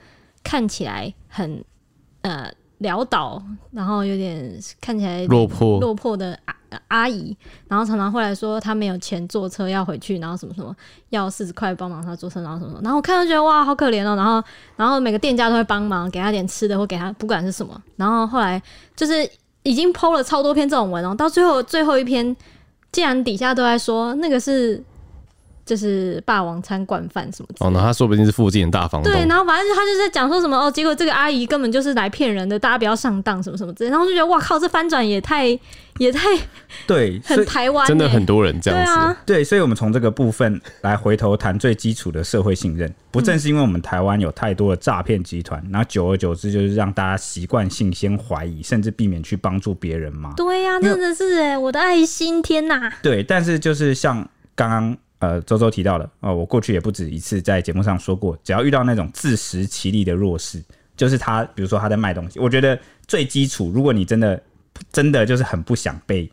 [0.43, 1.63] 看起来很
[2.23, 2.51] 呃。
[2.81, 6.55] 潦倒，然后有点看起来落魄落魄的阿
[6.89, 7.35] 阿姨，
[7.67, 10.75] 然后常常会来说她没有钱坐车要回去，然后什么什么
[11.09, 14.43] 要四十块帮忙她坐车，然后什么什么，然后我看到觉得哇好可怜哦，然后
[14.75, 18.61] 然后每个店家都会帮忙给她点吃的或给她不管是什么，然后后来
[18.95, 19.29] 就是
[19.63, 22.35] 已经 PO 了超多篇这种文哦，到最后最后一篇
[22.91, 24.83] 竟然底下都在说那个是。
[25.65, 27.65] 就是霸王餐惯犯什么的？
[27.65, 29.11] 哦，那他说不定是附近的大房东。
[29.11, 33.89] 对，然后反正他就在讲说什么哦，结果这个阿姨根本就是来骗人的，大家不要上当什么什么之类。
[33.89, 35.47] 然后就觉得哇靠，这翻转也太
[35.97, 36.27] 也太
[36.85, 38.91] 对，很台湾、欸，真的很多人这样子。
[38.91, 50.33] 对啊，对，所以我们从这个部分来回头谈最基础的社会信任，不正是因为我们台湾有太多的诈骗集团，然后久而久之就是让大家习惯性先怀疑，甚至避免去帮助别人吗？
[50.37, 52.93] 对呀、啊，真的是哎，我的爱心，天哪！
[53.01, 54.95] 对，但是就是像刚刚。
[55.19, 60.61] 呃，周周提到了，呃，我过去也不止一次在节目上说过，只要遇到那种自食其力的弱势，
[60.97, 64.39] 就是他，比如说他在卖东西，我觉得最基础，如果你真的
[64.91, 66.29] 真的就是很不想被，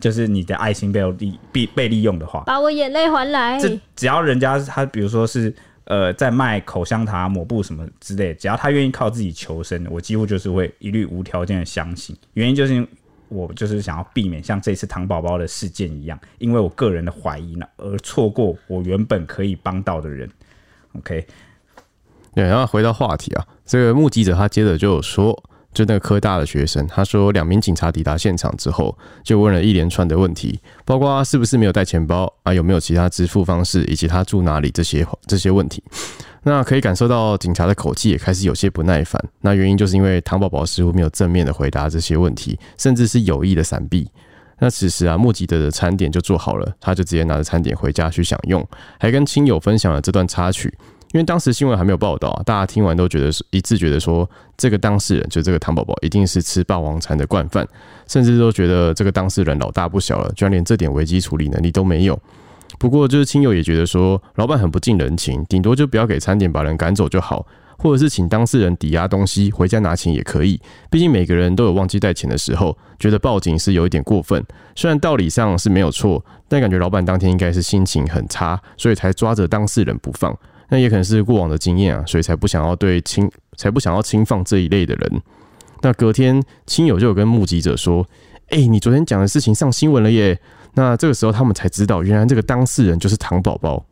[0.00, 3.58] 就是你的爱心被利被被利用的话，把我眼泪还来。
[3.60, 12.16] 这只要人家他，比如说是呃在卖口香糖、抹布什么之类，只要他愿意靠自己求生，我几乎就是会一律无条件的相信。
[12.32, 12.86] 原因就是。
[13.28, 20.28] 我就是想要避免像这次糖宝宝的事件一样，因为我个人的怀疑呢，而错过我原本可以帮到的人。
[20.98, 21.26] OK，
[22.34, 25.36] 对，然后回到话题啊，这个目击者他接着就有说，
[25.72, 35.82] 就那个科大的学生，他说两名警察抵达现场之后，就问了一连串的问题，包括他是不是没有带钱包啊，有没有其他支付方式，以及他住哪里这些这些问题。
[36.44, 39.20] 那可以感受到警察的口气也开始有些不耐烦。
[39.40, 44.08] 那原因就是因为糖宝宝似乎没有正面的回答这些问题，甚至是有意的闪避。
[44.60, 48.64] 那此时啊，目击者的餐点就做好了，他就直接拿着餐点回家去享用，
[49.00, 50.72] 还跟亲友分享了这段插曲。
[51.12, 57.66] 因为当时新闻还没有报道啊，大家听完都觉得一致觉得说，这个当事人就这个糖宝宝一定是吃霸王餐的惯犯，
[58.08, 62.20] 甚至都觉得这个当事人老大不小了，居然连这点危机处理能力都没有。
[62.78, 67.46] 不过，就是亲友也觉得说，老板很不近人情，顶多就不要给餐点，把人赶走就好，
[67.78, 70.60] 或者是请当事人抵押东西回家拿钱也可以。
[70.90, 74.44] 毕竟每个人都有忘记带钱的时候，觉得报警是有一点过分。
[74.74, 80.36] 虽然道理上是没有错，但感觉老板当天应该是心情很差，所以才抓着当事人不放。
[80.68, 85.22] 那也可能是过往的经验啊，所以才不想要对轻，才不想要轻放这一类的人。
[85.82, 88.08] 那隔天，亲友就有跟目击者说
[88.50, 90.38] ：“哎、你昨天讲的事情上新闻了耶。”
[90.74, 93.84] 那这个时候，他们才知道，原来这个当事人就是糖宝宝。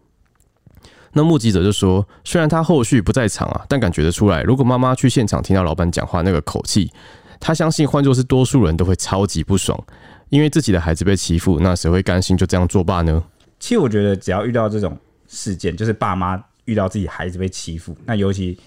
[1.12, 6.90] 那目击者就说，虽然他后续不在场啊，但感觉得出来，如果妈妈去现场听到老板讲话那个口气，
[7.38, 9.78] 他相信换作是多数人都会超级不爽，
[10.30, 13.22] 因为自己的孩子被欺负，那谁会甘心就这样作罢呢？
[13.60, 14.96] 其实我觉得，只要遇到这种
[15.28, 18.58] 事件，就是爸妈遇到自己孩子被欺负，那尤其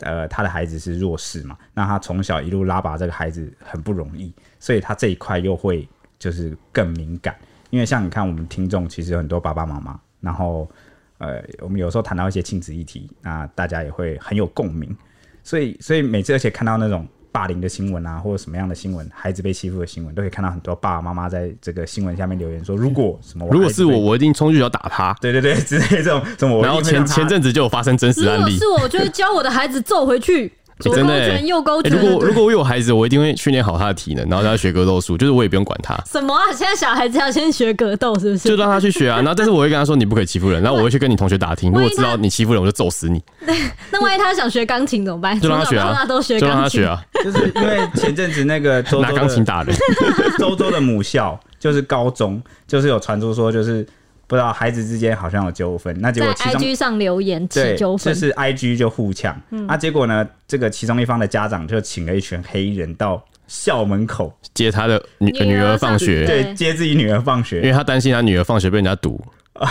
[0.00, 7.34] 呃他的孩子是弱势嘛，那他从小一路拉拔这个孩子很不容易，所以他这一块又会就是更敏感。
[7.74, 10.70] 因为像你看，我们听众其实有很多爸爸妈妈，然后
[11.18, 14.96] 呃，我们有时候谈到一些亲子议题，那大家也会很有共鸣。
[15.42, 26.62] 所以，所以每次而且看到那种霸凌的新闻啊，或者什么样的新闻，孩子被欺负的新闻，都可以看到很多爸爸妈妈在这个新闻下面留言说：“如果什么，如果是我，我一定冲去要打他。”对对对，之类这种这种。
[26.62, 30.52] 然后前前阵子就有发生真实案例，如果是我，我就会教我的孩子揍回去。
[30.80, 31.92] 左勾拳，右勾拳。
[31.92, 35.96] 如果如果我有孩子，我一定会训练好他的体能，然后让他学格斗术，就是我也不用管他。
[36.04, 36.42] 什么啊？
[36.52, 38.48] 现在小孩子要先学格斗，是不是？
[38.48, 39.16] 就让他去学啊。
[39.16, 40.62] 然后，但是我会跟他说，你不可以欺负人。
[40.62, 43.22] 然后我会去跟你同学打听，如果知道你欺负人，我就揍死你。
[43.92, 45.38] 那万一他想学钢琴怎么办？
[45.40, 47.00] 就让他学啊，都学，就让他学啊。
[47.22, 49.76] 就是因为前阵子那个周周拿钢琴打人，
[50.38, 53.86] 周周的母校就是高中，就是有传出说就是。
[54.34, 59.40] 不知道孩子之间好像有纠纷，那结果其中在 IG 上留言起纠纷，就是 IG 就互呛。
[59.50, 69.24] 嗯、啊，结果呢，这个其中一方的家长就请了一群黑人到校门口接他的女女儿放学，对，接自己女儿放学，因为他担心他女儿放学被人家堵。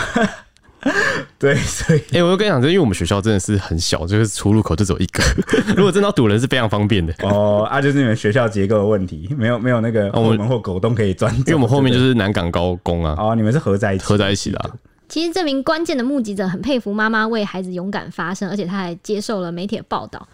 [1.38, 5.22] 对，所以哎、欸，我就跟你讲，这因为我们学校真的是很小，就是出入口就只有一个，
[5.76, 7.14] 如果真的要堵人是非常方便的。
[7.22, 13.14] 哦，啊，就是你们学校结构的问题，没有没有那个我们或狗洞可以钻，因为我们后面就是南港高工啊。
[13.18, 14.70] 哦，你们是合在一起，合在一起的、啊。
[15.08, 20.26] 其实这名关键的目击者很佩服妈妈为孩子勇敢发声，而且他还接受了媒体的报道。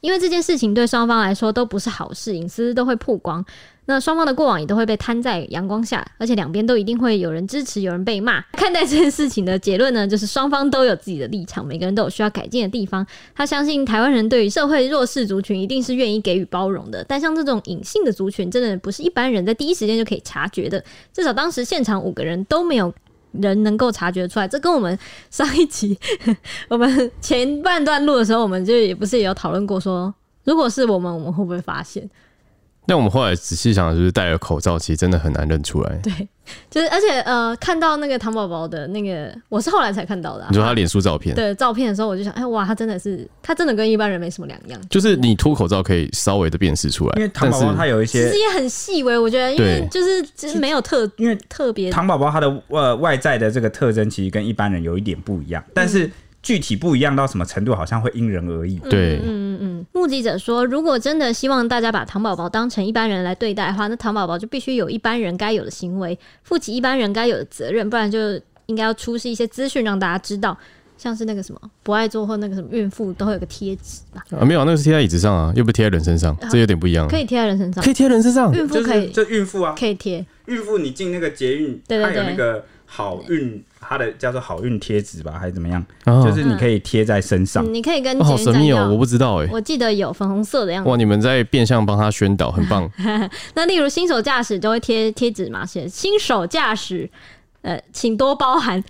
[0.00, 3.42] 因为这件事情对双方来说都不是好事，隐私都会曝光，
[3.86, 8.40] 那双方的过往也都会被摊在阳光下，而且两边都一定会有人支持，有人被骂。
[8.52, 13.06] 看待这件事情的结论呢，就是双方都有自己的立场，每个人都有需要改进的地方。
[13.34, 20.82] 他相信台湾人对于社会弱势族群一定是愿意给予包容的，但像这种隐性的族群，真的不是一般人在第一时间就可以察觉的。
[21.12, 22.92] 至少当时现场五个人都没有。
[23.40, 24.96] 人能够察觉出来，这跟我们
[25.28, 25.98] 上一集
[26.70, 30.14] 我们前半段录的时候，我们就也不是也有讨论过说，
[30.44, 32.08] 如果是我们，我们会不会发现？
[32.86, 35.96] 但我们后来仔细想，就是戴了口罩，其实真的很难认出来。
[36.02, 36.12] 对，
[36.70, 40.48] 就是而且呃，看到那个糖宝宝的那个，我是后来才看到的、啊。
[40.50, 41.34] 你说他脸书照片？
[41.34, 44.78] 对，照片的时候我就想，哎哇，他真的是，他真的跟一般人没什么两样。
[44.90, 56.06] 就是你脱口罩可以稍微的辨识出来，因为糖宝宝他有一些，其实也很细微，我觉得，因为就是其实没有特，因为特别糖宝宝他的呃外在的这个特征，其实跟一般人有一点不一样，但是。
[56.06, 56.12] 嗯
[56.44, 58.78] 具体不一样到什么程度，好像会因人而异。
[58.90, 59.63] 对，嗯嗯嗯。
[60.04, 70.54] 目击者说，如果真的希望大家把糖宝宝当成一般人来对待的话，那糖宝宝就必须有一般人该有的行为，负起一般人该有的责任，不然就应该要出示一些资讯让大家知道，
[70.98, 74.22] 像是那个什么不爱做或那个什么孕妇都会有个贴纸吧？
[74.38, 77.08] 啊，没有，那个是贴在椅子上啊，又不贴在人身上，这有点不一样。
[77.08, 80.22] 可以贴在人身上，可以贴在人身上，孕妇可以，就孕妇啊，可以贴。
[80.48, 82.62] 孕妇你进那个捷运，对对对，有那个。
[82.86, 85.84] 好运，它的叫做好运贴纸吧，还是怎么样？
[86.06, 90.90] 哦、就是你可以贴在身上，嗯、你可以跟、哦、好神秘哦，我不知道哎，我记得有粉红色的样子。
[90.90, 92.90] 哇，你们在变相帮他宣导，很棒。
[93.54, 97.08] 那例如新手驾驶就会贴贴纸嘛，写新手驾驶。
[97.64, 98.82] 呃，请多包涵。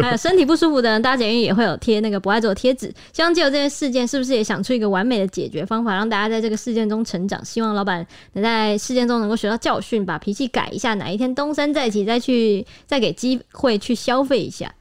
[0.00, 2.86] 还 有身体不舒服的人，搭捷运也会有贴那个不爱做贴纸。
[3.12, 7.44] 希望借由这件事件，是不是也想出一个完美的解决方法，让大家在这个事件中成长？
[7.44, 10.94] 希望老板能在事件中能够学到教训，把脾气改一下。
[10.94, 14.72] 哪一天东山再起，再去再给机会去消费一下。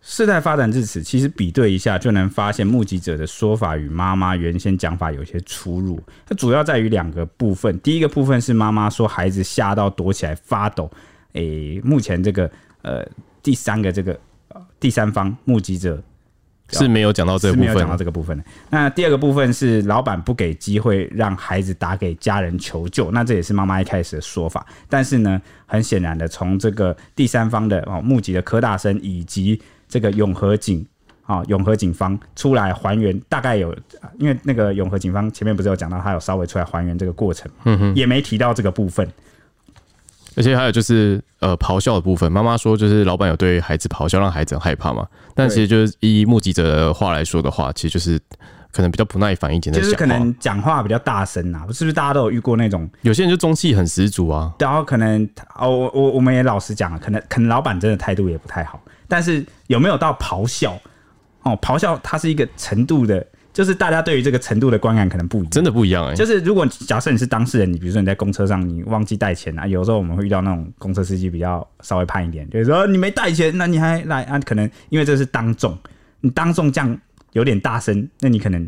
[0.00, 6.00] 事态发展至此，其实比对一下就能发现，目击者的说法与妈妈原先讲法有些出入。
[6.26, 7.76] 它主要在于两个部分。
[7.80, 10.88] 第一个部分是妈妈说孩子吓到躲起来发抖。
[11.32, 12.50] 诶、欸，目前这个
[12.82, 13.06] 呃
[13.42, 14.18] 第三个这个
[14.78, 16.02] 第三方目击者
[16.68, 18.44] 是没有讲到这个部分，没有讲到这个部分的。
[18.70, 24.66] 那第二个部分是老板不给机会让孩子打给家人求救，那这也是妈妈一开始的说法。
[24.88, 30.86] 但是呢，很显然的，从这个第三方的哦目击的柯大生以及这个永和警
[31.24, 33.76] 啊永和警方出来还原，大概有
[34.18, 39.06] 因为那个永和警方前面不是有讲到，他有稍微出来还原这个过程，嗯哼，也没提到这个部分。
[40.36, 45.06] 而且还有就是，呃，咆哮的部分，妈妈说就是老板有对孩子咆哮，让孩子很害怕嘛。
[45.34, 48.18] 但其实就是依目击者的话来说的话，其实就是
[48.70, 51.92] 可能比较不耐烦一点的，就是可能讲话比较大声啊，是不是？
[51.92, 54.52] 大家都有遇过那种，有些人就中气很十足啊。
[54.58, 55.28] 然后可能
[55.58, 60.78] 哦，我我我们也老实讲了，可能可能老板真的态度也不太好，但是有没有到咆哮？
[61.42, 63.26] 哦，咆哮它是一个程度的。
[63.52, 66.16] 就是大家对于这个程度的观感可能不一样，真的不一样哎、欸。
[66.16, 74.38] 就是如果假设你是当事人，你比如说你在公车上，你忘记带钱啊，有时候我们会遇到那种公车司机比较稍微叛一点，就是说你没带钱，那你还来啊？
[74.38, 75.76] 可能因为这是当众，
[76.22, 76.98] 你当众这样
[77.32, 78.66] 有点大声，那你可能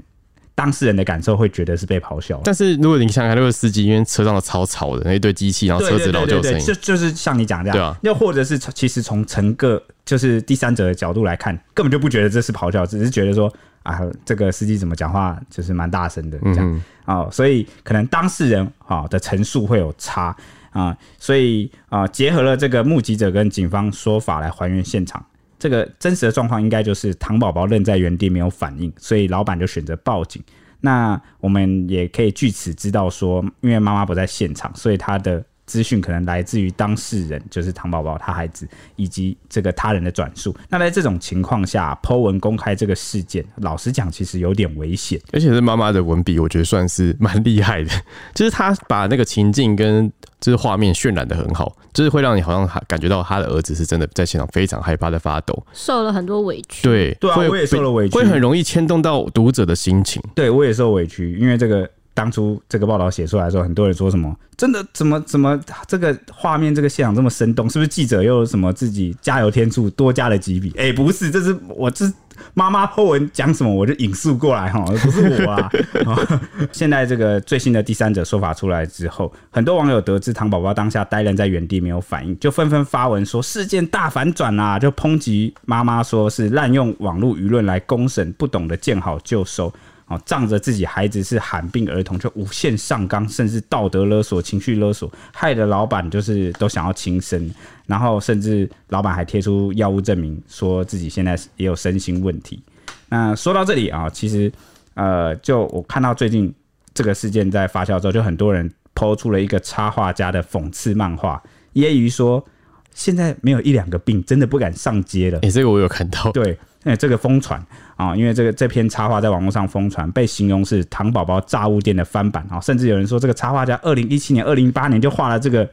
[0.55, 2.39] 当事人的感受会觉得是被咆哮。
[2.45, 7.97] 但是如果你想想看，那个司机因为车上的超吵的那一堆机器，然后车子老旧声音，就就是像你讲这样，对啊。
[8.03, 13.51] 又或者是其实从乘客就是第三者的角度来看，根本就不觉得这是咆哮，只是觉得说。
[13.85, 20.37] 啊，这个司机怎么讲话就是蛮大声的，这样哦，所以可能当事人啊的陈述会有差
[20.73, 25.25] 啊，所以啊，结合了这个目击者跟警方说法来还原现场，
[25.59, 30.43] 这个真实的状况应该就是糖宝宝愣在原地没有反应，所以老板就选择报警。
[30.81, 35.45] 那我们也可以据此知道说，因为妈妈不在现场，所以他的。
[35.67, 40.55] 资讯可能来自于当事人，就是唐宝宝他孩子，以及这个他人的转述。
[40.69, 45.21] 那在这种情况下，po 文公开这个事件，老实讲，其实有点危险。
[45.33, 47.91] 而且是妈妈的文笔，我觉得算是蛮厉害的，
[48.35, 56.83] 就是他把那个情境跟就是画面渲染的很好，就是会让你好像感觉到他的儿子是真的在现场非常害怕的发抖，受了很多委屈。
[56.83, 60.23] 对，对啊，我也受了委屈，会很容易牵动到读者的心情。
[60.35, 61.89] 对，我也受委屈，因为这个。
[62.15, 64.35] 当初这个报道写出来的时候，很多人说什么？
[64.57, 67.69] 真的怎么怎么这个画面这个现场这么生动？
[67.69, 70.73] 是不是记者又什么自己加油添醋多加了几笔？
[70.79, 72.11] 哎、不是，这是我这
[72.53, 75.71] 妈妈后文讲什么我就引述过来哈，不是我啊。
[76.71, 89.73] 现在这个最新的第三者说法出来之后，很多网友得知唐宝宝当下呆愣在原地没有反应，就纷纷发文说事件大反转啊，就抨击妈妈说是滥用网络舆论来公审，不懂得见好就收。
[90.07, 97.51] 哦，仗着自己孩子是罕病儿童，就无限上纲，甚至道德勒索、情绪勒索，害得老板就是都想要轻生，
[97.87, 102.63] 然后甚至老板还贴出药物证明，说自己现在也有身心问题。
[103.09, 104.53] 那说到这里啊，其实
[104.93, 106.53] 呃，就我看到最近
[106.93, 111.43] 这个事件在发酵之后，就很多人 po 出了一个插画家的讽刺漫画，
[111.73, 112.45] 揶揄说
[112.93, 115.39] 现在没有一两个病，真的不敢上街了。
[115.39, 116.59] 哎、欸，这个我有看到，对。
[116.85, 117.61] 哎，这个疯传
[117.97, 125.69] 啊，因为这个这篇插画在网络上疯传，被形容是糖宝宝炸物店的翻版啊，甚至有人说这个插画家二零一七年、二零一八年就画了这个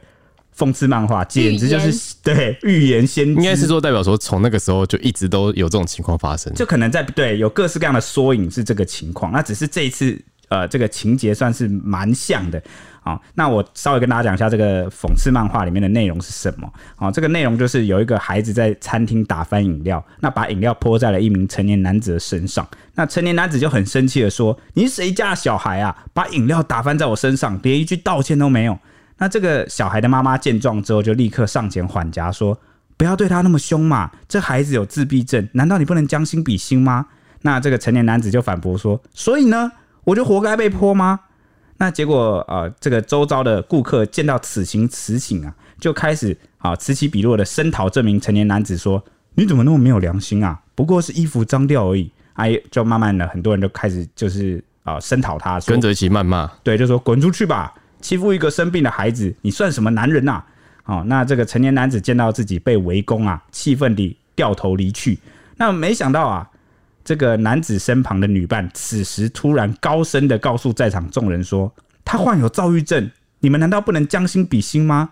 [0.56, 3.32] 讽刺漫画，简直就是对预言先知。
[3.32, 9.30] 应该是说代表说，从那个时候就一直都有这种情况发生，就可能在对有各式各样的缩影是这个情况。
[9.32, 12.62] 那只是这一次呃，这个情节算是蛮像的。
[13.04, 16.72] 好，那我稍微跟大家讲一下这个讽刺漫画里面的内容是什么。
[16.94, 22.64] 好，这个内容就是有一个孩子在餐厅打翻饮料，那把饮料泼在了一名成年男子的身上。
[22.94, 25.96] 那成年男子就很生气的说：“你是谁家的小孩啊？
[26.12, 28.78] 把饮料打翻在我身上，连一句道歉都没有。”
[29.18, 32.56] 那这个小孩的妈妈见状之后，就立刻上前缓颊说
[32.96, 37.06] ：“不要对他那么凶嘛，这孩子有自闭症，难道你不能将心比心吗？”
[37.42, 39.72] 那这个成年男子就反驳说：“所以呢，
[40.04, 41.18] 我就活该被泼吗？”
[41.82, 49.02] 那结果，呃，这个周遭的顾客见到此情此景啊，就开始啊此起彼落的声讨这名成年男子，说
[49.34, 50.62] ：“你怎么那么没有良心啊？
[50.76, 56.48] 不过是衣服脏掉而已。”哎，就慢慢的，很多人都开始就是啊声讨他，跟着一起谩骂。
[56.62, 60.46] 对，就说滚出去吧，欺负一个生病的孩子，你算什么男人呐、啊？
[60.84, 65.18] 哦，那这个成年男子见到自己被围攻啊，气愤地掉头离去。
[65.56, 66.48] 那没想到啊。
[67.04, 71.72] 这个男子身旁的女伴，此时突然高声的告诉在场众人说
[72.04, 75.10] ：“他患有躁郁症，你们难道不能将心比心吗？”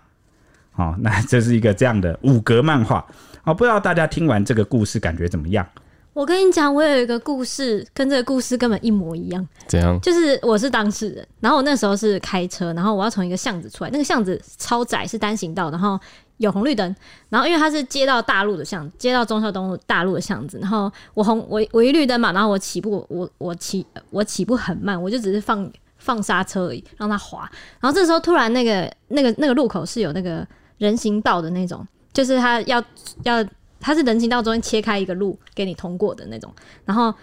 [0.71, 3.05] 好， 那这是一个这样的五格漫画。
[3.43, 5.67] 好，不知道大家听完这个故事感觉怎么样？
[6.13, 9.47] 我跟你讲，我有一个故事，跟这个故事根本一模一样。
[9.67, 9.99] 怎样？
[10.01, 15.99] 就是我是当事人，然后我那时候是开车，然后我要从一个巷子出来，那个巷子超窄，是单行道，然后。
[16.41, 16.97] 有红绿灯，
[17.29, 27.41] 然后因为它是接到大路的巷，接到忠孝东路大路的巷子，然后我红我我一绿灯嘛，然后我起步我我起我起步很慢，我就只是放放刹车而已，让它滑。
[27.79, 30.47] 然后这时候突然那个那个那个路口是有那个
[30.79, 32.83] 人行道的那种，就是它要
[33.25, 33.45] 要
[33.79, 36.51] 它是人行道中间切开一个路给你通过的那种，
[36.87, 37.15] 然后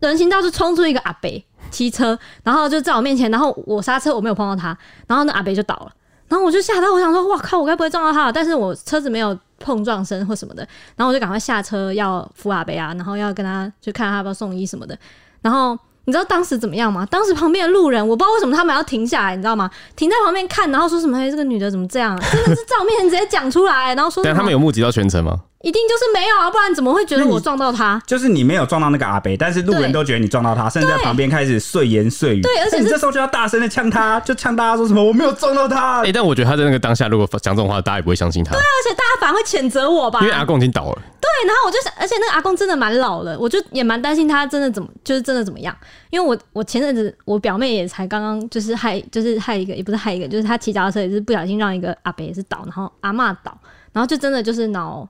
[0.00, 1.30] 人行道就冲出一个阿伯
[1.70, 5.92] 骑车，然后就在我面前，然后我刹车我没有碰到他，然后那阿伯就倒了。
[6.28, 8.32] 然后我就吓到，我想说，哇靠，我该不会撞到他了？
[8.32, 10.66] 但是我车子没有碰撞声或什么的，
[10.96, 14.98] 然后我就赶快下车要扶阿贝啊，然后要跟他去看他要不要送医什么的，
[15.42, 15.78] 然后。
[16.04, 17.06] 你知道当时怎么样吗？
[17.10, 19.70] 当时旁边的路人，我不知道为什么他们要停下来，你知道吗？
[19.94, 21.18] 停在旁边看，然后说什么？
[21.18, 22.18] 哎，这个女的怎么这样？
[22.32, 24.22] 真的是在我面直接讲出来，然后说。
[24.24, 25.38] 但他们有目击到全程吗？
[25.60, 28.00] 一定就是没有啊，不然怎么会觉得我撞到他？
[28.06, 32.40] 就是你没有撞到那个阿北，但是路人都觉得你撞到他，甚至在旁边开始碎言碎语。
[32.42, 36.04] 对，而且你这时候就要大声的呛他，就呛大家说什么我没有撞到他。
[36.04, 38.52] 哎，但我觉得他在那个当下如果讲这种话，大家也不会相信他。
[38.52, 40.20] 对，而且大家反而会谴责我吧？
[40.20, 41.02] 因为阿公已经倒了。
[41.20, 45.76] 对，然后我就想，而且那个阿公真的蛮老了，我就也蛮担心他真的怎么，就是真的怎么样。
[46.10, 53.58] 因为我我前阵子我表妹也才刚刚就是害，就是害一个，也不是害一个，就是他骑脚踏车也是不小心让一个阿伯也是倒，然后阿嬷倒，
[53.92, 55.06] 然后就真的就是脑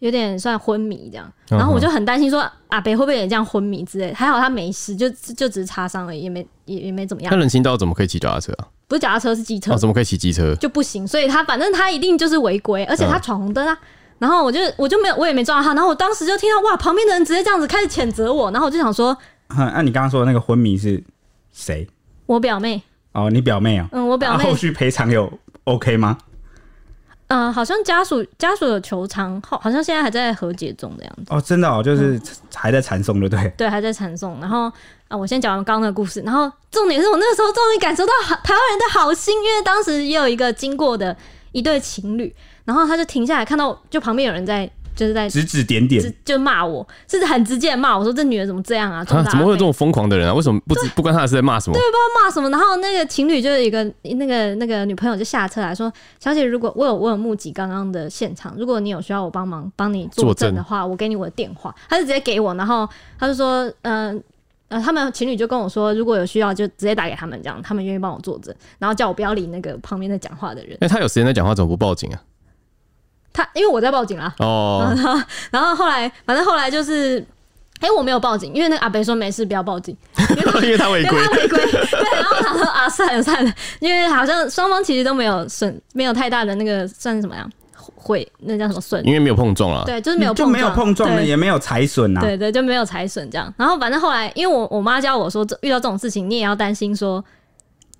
[0.00, 1.32] 有点算昏迷这样。
[1.48, 7.30] 然后我就很担心说阿北会不会也这样昏迷之类，还好他没事，就就只是擦伤而已，也没也也没怎么样。
[7.32, 8.66] 那人行道怎么可以骑脚踏车啊？
[8.88, 10.54] 不是脚踏车是机车，哦，怎么可以骑机车？
[10.56, 13.78] 就不行，所以他反正他一定就是违规，而且他闯红灯啊。
[14.18, 19.16] 然后我就我就没有我也没撞到他，然后我当时就听到哇，旁边的人直接这样子开始谴责我，然后我就想说，
[19.48, 21.02] 那、啊、你刚刚说的那个昏迷是
[21.52, 21.88] 谁？
[22.26, 22.82] 我表妹。
[23.12, 23.88] 哦，你表妹啊？
[23.92, 24.44] 嗯，我表妹。
[24.44, 25.32] 啊、后续赔偿有
[25.64, 26.18] OK 吗？
[27.30, 31.24] 嗯、呃，好像家属家属有求偿，好，好像现在还在和解中的样子。
[31.28, 32.20] 哦，真的哦，就是
[32.54, 33.48] 还在缠送，对不对？
[33.56, 34.38] 对，还在缠送。
[34.40, 34.72] 然后啊、
[35.08, 38.12] 呃，我先讲完刚刚的故事，然后重点是我那个时候终于感受到
[38.42, 41.16] 台湾人的好心，因为当时也有一个经过的
[41.52, 42.34] 一对情侣。
[42.66, 44.70] 然后他就停下来，看到就旁边有人在，
[45.00, 50.34] 就是在指指点点，就骂我，是很直接的骂我说：“这女人怎么这样啊？”啊怎么会有这种疯狂的人啊？
[50.34, 51.72] 为什么不不关他的事在骂什么？
[51.72, 52.50] 对，不知道骂什么。
[52.50, 55.90] 然后那个情侣就是一个那个那个女朋友就下车来说
[56.20, 62.86] ：“小姐，如果我有我有目击刚刚的现场，如果你有需要我帮忙帮你作证的话，我给你我的电话。”他就直接给我，然后
[63.18, 64.22] 他就说：“嗯、
[64.68, 72.20] 呃，呃，他们情侣就跟我说，如果有需要就直接打给他们，这样他们愿意帮我作证，然后叫我不要理那个旁边在讲话的人。”哎，他有时间在讲话，怎么不报警啊？
[73.32, 77.18] 他因为我在报警啦，哦，然 后然后后来反正后来就是，
[77.80, 79.96] 哎、欸，我没有报警，因为那个阿北说没事，不要报警，
[80.62, 87.48] 因为他 违规，违规，对，然后他说啊，算了算了，因为好像双方其实都没有损，没有太大的那个算是什么样
[87.94, 89.04] 毁，那叫什么损？
[89.06, 93.52] 因为没有碰撞啊，对，就是没有碰撞，就没有碰撞了，也没有财损啊，对对，就没有财损这样。
[93.56, 97.24] 然后反正后来，因为我我妈教我说，遇到这种事情，你也要担心说。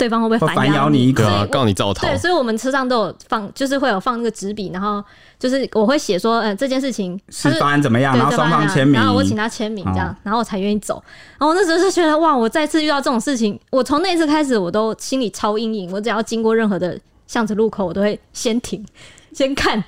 [0.01, 1.09] 对方会不会反咬你？
[1.09, 2.07] 一个啊，告你造逃。
[2.07, 5.05] 对，所以我们车上都有放，就是会有放那个纸笔，然后
[5.39, 11.03] 就是我会写说，嗯、呃，这件事情是发生怎么样，然后双方签名，然后我请他签名，这样，然后我才愿意走。
[11.39, 15.93] 然后我那时候就觉得，哇，我再次遇到这种事情，我从那次开始，我都心里超阴影。
[15.93, 18.83] 我只要经过任何的巷子路口，我都会先停，
[19.35, 19.79] 先看。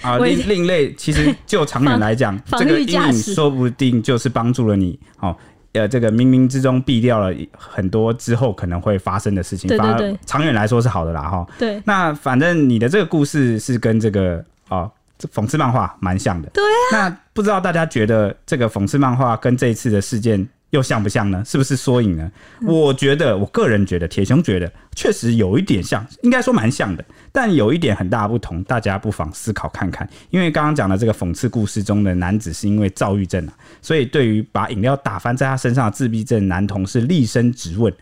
[0.00, 4.98] 啊，另另类，其实就长远来讲， 这个阴影说不定就是帮助了你。
[5.20, 5.36] 哦。
[5.74, 11.46] 呃，这个冥冥之中避掉了很多之后可能会发生的事情，对对对，反而长远来说是好的啦，哈。
[11.58, 16.48] 对，那反正你的这个故事是跟这个哦，这讽刺漫画蛮像的。
[16.50, 17.08] 对啊。
[17.08, 21.42] 那不知道大家觉得这个讽刺漫画跟这一次的事件又像不像呢？
[21.46, 22.30] 是不是缩影呢？
[22.60, 27.04] 嗯、我觉得，我个人觉得，铁雄觉得确实有一点像，应该说蛮像的。
[27.32, 30.08] 但有一点很大不同，大家不妨思考看看。
[30.30, 37.92] 因为刚刚讲的这个讽刺故事中的男子是因为躁郁症啊，所以对于把饮料打翻在他身上的自闭症男童是厉声质问。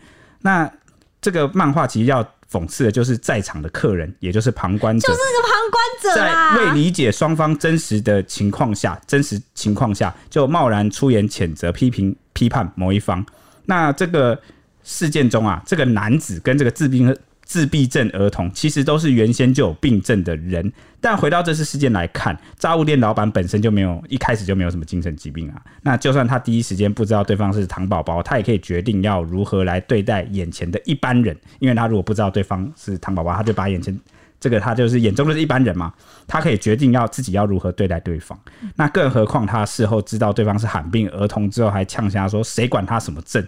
[0.41, 0.71] 那
[1.19, 13.25] 这个漫画其实要讽刺的就是在场的客人，也就是旁观者，就是个旁观者，在未理解双方真实的情况下，真实情况下就贸然出言谴责、批评、批判某一方。
[13.65, 14.39] 那这个
[14.83, 17.05] 事件中啊，这个男子跟这个自闭
[17.47, 20.69] 自闭症儿童其实都是原先就有病症的人，
[20.99, 25.55] 但回到这次事件来看，炸物店老板本身就没有一开始就没有什么精神疾病啊。
[25.81, 33.97] 那就算他第一时间不知道对方是糖宝宝，他也可以决定要如何来对待眼前的一般人，因为他如果不知道对方是糖宝宝，他就把眼前
[34.41, 35.93] 这个他就是眼中的是一般人嘛，
[36.27, 38.37] 他可以决定要自己要如何对待对方。
[38.75, 43.41] 那更何况他事后知道对方是罕病儿童之后，还呛下说谁管他什么症？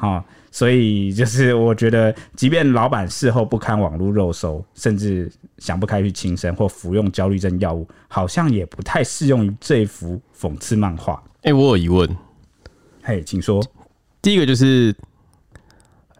[0.00, 0.24] 好。
[0.52, 11.22] 所以就是我觉得，即便老板事后不堪网络肉搜，甚至想不开去轻生或服用焦虑症药物，好像也不太适用于这幅讽刺漫画。
[11.42, 12.16] 哎，我有疑问。
[13.00, 13.64] 嘿，请说。
[14.20, 14.92] 第一个就是，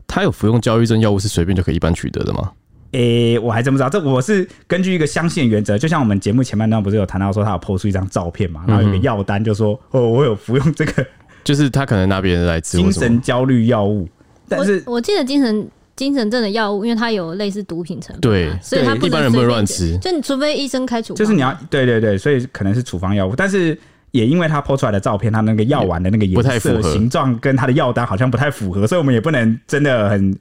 [0.07, 2.53] 他有服用焦虑症药物是随便就可以一般取得的吗？
[2.93, 3.89] 哎，我还真不知道。
[3.89, 11.07] 这我是根据一个相信原则，就像我们节目前半段不是有谈到说，他有 po 出一张照片嘛，然后有个药单，就说哦，我有服用这个，
[11.45, 14.09] 就是他可能拿别人来吃精神焦虑药物。
[14.49, 19.97] 但是我，我记得精神精神症的药物，因为它有类似毒品成分，对，所以他一般人不会乱吃。
[19.99, 23.35] 就你除非医生开处方，就是你要对对对，所以可能是处方药物。
[23.37, 23.79] 但是
[24.11, 30.39] 也因为他 po 出来的照片，他那个药丸的那个颜色、形状跟他的药单好像不太符合，所以我们也不能真的很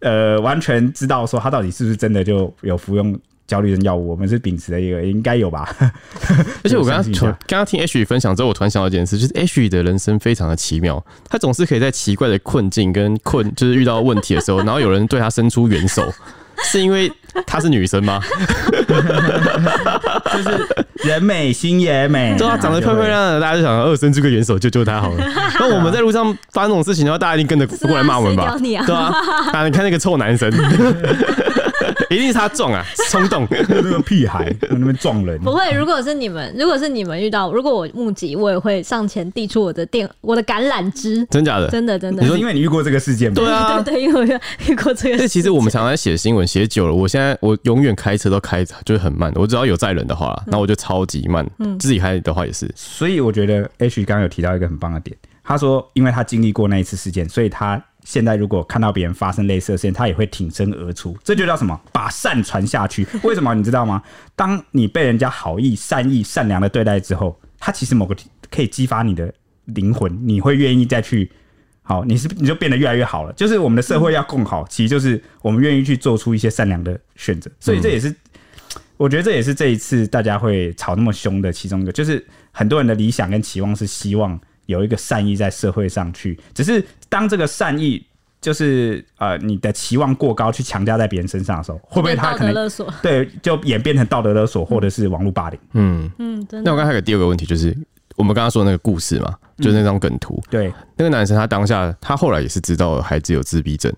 [0.00, 3.18] 呃完全知道说他到底是不是真的就有服用。
[3.46, 5.68] 焦虑症药物，我们是秉持的一个应该有吧。
[6.64, 16.10] 而且我刚刚刚刚听 H 分享之后，我突然想到一件事，就是 H 的人生非常的奇妙，他总是可以在奇怪的困境跟困，就是遇到问题的时候，然后有人对他伸出援手，
[16.64, 17.12] 是因为
[17.46, 18.20] 她是女生吗？
[20.32, 20.66] 就是
[21.08, 25.24] 人美心也美，对啊，长得漂漂亮亮的，大家就想二伸出个援手救救她好了。
[25.60, 28.56] 那我们在路上发生这种事情的话，大家一定跟着过来骂我们吧？
[28.58, 29.12] 对啊，
[29.52, 30.50] 啊，你看那个臭男生。
[32.10, 35.40] 一定是他撞啊，冲动那个屁孩在那边撞人。
[35.40, 41.26] 不会，如果是你们，如果是你们遇到，如果我目击，我也会上前递出我的电，我的橄榄枝。
[41.30, 41.68] 真假的？
[41.68, 42.22] 真的真的。
[42.22, 43.34] 你说因为你遇过这个事件吗？
[43.36, 45.18] 对啊，对对，因为我遇过这个。
[45.18, 51.46] 这其实我们常常写新闻写久了，我现在我永远开车都开就是很慢的，我只要有载人的话，那我就超级慢。
[51.58, 52.70] 嗯，自己开的话也是。
[52.74, 57.82] 所以我觉得 H 刚刚有提到一个很棒的点，他说因为他经历过那一次事件，所以他。
[58.04, 61.78] 现在如果看到别人发生类似的事情，他也会挺身而出，这就叫什么？
[61.90, 63.06] 把善传下去。
[63.22, 63.54] 为什么？
[63.54, 64.02] 你知道吗？
[64.36, 68.14] 当你被人家好意、善意、善良的对待之后，他其实某个
[68.50, 69.32] 可以激发你的
[69.64, 71.30] 灵魂，你会愿意再去
[71.82, 73.32] 好，你是你就变得越来越好了。
[73.32, 77.50] 就是我们的社会要更好，其实就是我们愿意去做出一些善良的选择。
[77.58, 78.14] 所以这也是，
[78.98, 84.38] 我觉得这也是这一次大家会吵那么凶的其中一个，就是很多人的理想跟期望是希望。
[84.66, 88.04] 有一个善意在社会上去，只是当这个善意
[88.40, 92.92] 就是呃你的期望过高，去强加在别人身上的时候，会不会他可能勒索？
[93.02, 95.58] 对，就演变成道德勒索，或者是网络霸凌？
[95.72, 96.46] 嗯嗯。
[96.50, 97.74] 那我刚才还有第二个问题，就是
[98.16, 100.34] 我们刚刚说的那个故事嘛，就是那张梗图。
[100.34, 103.90] 嗯、对，那个男生他当下他后来也是知道孩子有自闭症，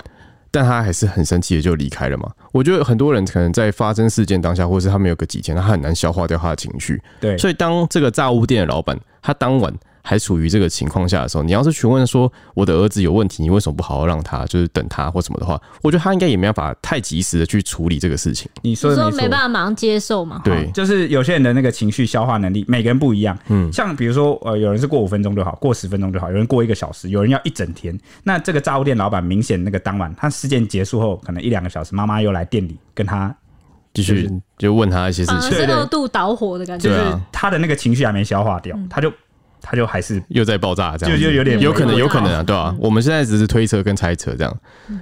[0.53, 2.31] 但他还是很生气的就离开了嘛。
[2.53, 7.03] 我觉得很多人可能在发生事件当下，或者是他没有个几天，他很难消化掉他的情绪。
[7.21, 9.75] 对，所以当这个炸物店的老板他当晚。
[10.09, 18.49] 还处于这个情况下的时候，你要是询问说我的儿子有问题，你为什么不好好让他就是等他或什么的话，我觉得他应该也没办法太及时的去处理这个事情。
[18.63, 20.43] 你说的没错，没办法马上接受嘛？
[20.45, 23.37] 对，就是有些人的那个情绪消化能力，每个人不一样。
[23.49, 27.99] 嗯，像比如说呃，有人是过五分钟就好，过十分钟就好，有人过一个小时，有人要一整天。
[28.23, 33.35] 那这个炸物店老板明显那个当晚他事件结束后，可能一两个小时，妈妈又来店里跟他
[33.93, 39.13] 继续就问他一些事情，是二度导火的感觉，就是他的那个情绪还没消化掉，他就。
[39.61, 42.77] 他就还是又在爆炸，这样就就有点有可能，有可能啊，对吧、啊？
[42.79, 44.57] 我们现在只是推测跟猜测这样。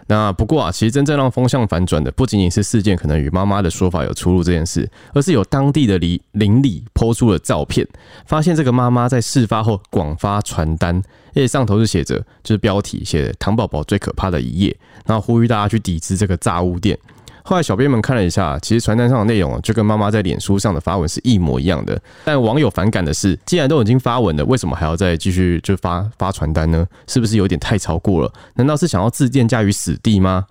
[0.06, 7.86] 那不过啊，其实真正让风向反转的，不仅仅是事件可能与妈妈的说法有出入这件事，而是有当地的邻邻里 PO 出了照片，
[8.26, 10.96] 发现这个妈妈在事发后广发传单，
[11.28, 14.76] 而且上头是写着，就是标题写“糖宝宝最可怕的一夜”，
[15.06, 16.98] 然后呼吁大家去抵制这个炸物店。
[17.46, 22.00] 后来小编们看了一下，其实传单上的内容就跟妈妈在脸书上的发文是一模一样的。
[22.24, 26.86] 但网友反感的是，既然都已经发文了，为什么还要再继续就发发传单呢？
[27.06, 28.32] 是不是有点太超过了？
[28.54, 30.46] 难道是想要置店家于死地吗？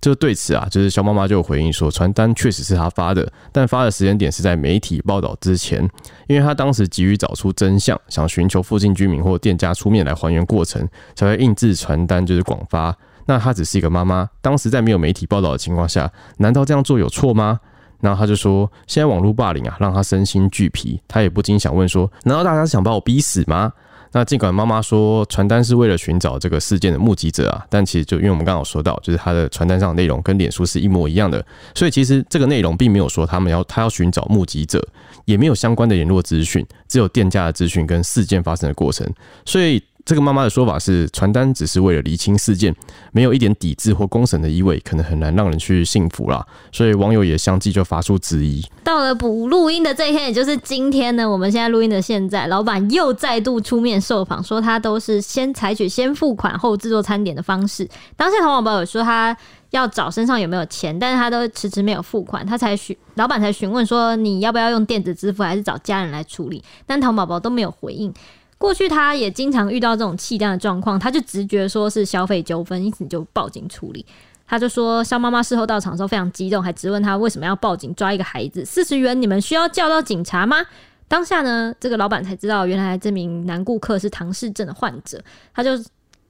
[0.00, 5.86] 就对此啊，就是萧妈妈就有回应说，传单确实是她发的，但发的时间点是在媒体报道之前，
[6.26, 12.96] 因为她当时急于找出真相，想寻求附近居民或店家出面来还原过程，才会印制传单，就是广发。
[13.30, 17.60] 那她只是一个妈妈，当时在没有媒体报道的情况下，难道这样做有错吗？
[18.00, 23.72] 然后她就说，现在网络霸凌啊，让她身心俱疲，她也不禁想问说，难道大家是想把我逼死吗？
[24.10, 34.84] 那尽管妈妈说传单是为了寻找这个事件的目击者啊，但其实就因为我们刚好说到，就是他的传单上的内容跟脸书是一模一样的，所以其实这个内容并没有说他们要他要寻找目击者，
[35.24, 39.08] 也没有相关的联络资讯，只有店家的资讯跟事件发生的过程，
[39.44, 39.80] 所以。
[40.04, 42.74] 这个妈妈的说法是，传单只是为了厘清事件，
[43.12, 46.44] 没有一点抵制或公审的意味，可能很难让人去信服啦。
[46.72, 48.64] 所以网友也相继就发出质疑。
[48.82, 57.88] 到了补录音的这一天，也就是今天呢，我们现在录音的现在，老板又再度出面受访，说他都是先采取先付款后制作餐点的方式。
[58.16, 59.36] 当时淘宝宝有说他
[59.70, 66.62] 要找身上有没有钱，但是他都迟迟没有付款，他才询老板才询问说，你要不要用电子支付，还是找家人来处理？
[66.86, 68.12] 但淘宝宝都没有回应。
[68.60, 74.04] 过去他也经常遇到这种气单的状况，他就直觉说是消费纠纷，因此就报警处理。
[74.46, 80.58] 他就说，肖妈妈事后到场的时候非常激动，还质问他为什么要报警抓一个孩子，四十元你们需要叫到警察吗？
[81.08, 85.18] 当下呢，这个老板才知道原来这名男顾客是唐氏症的患者，
[85.54, 85.70] 他就。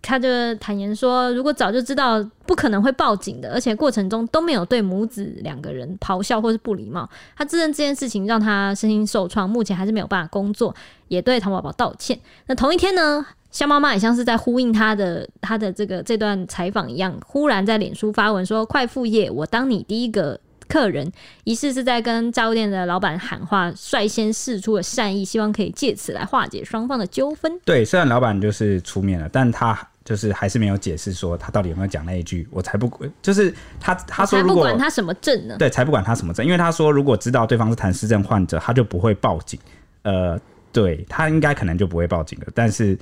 [0.02, 10.74] 他就坦言说，如果早就知道不可能会报警的，而且过程中都没有对母子两个人咆哮或是不礼貌，他自认这件事情让他身心受创，目前还是没有办法工作，
[11.08, 12.18] 也对唐宝宝道歉。
[12.46, 21.12] 那同一天呢，肖妈妈也像是在呼应他的他的这个这段采访一样，忽然在脸书发文说：“快副业，我当你第一个客人。”
[21.44, 27.60] 疑似是在跟炸物店的老板喊话，率先释出了善意，希望可以借此来化解双方的纠纷。
[27.64, 29.88] 对，虽然老板就是出面了，但他。
[30.04, 33.10] 就是还是没有解释说他到底有没有讲那一句，我才不管。
[33.22, 35.56] 就是他他说如果才不管他什么症呢？
[35.58, 39.60] 对，才不管他什么证，因为他说如果知道对方是唐氏症患者，他就不会报警。
[40.02, 40.40] 呃，
[40.72, 42.46] 对他应该可能就不会报警了。
[42.54, 42.98] 但是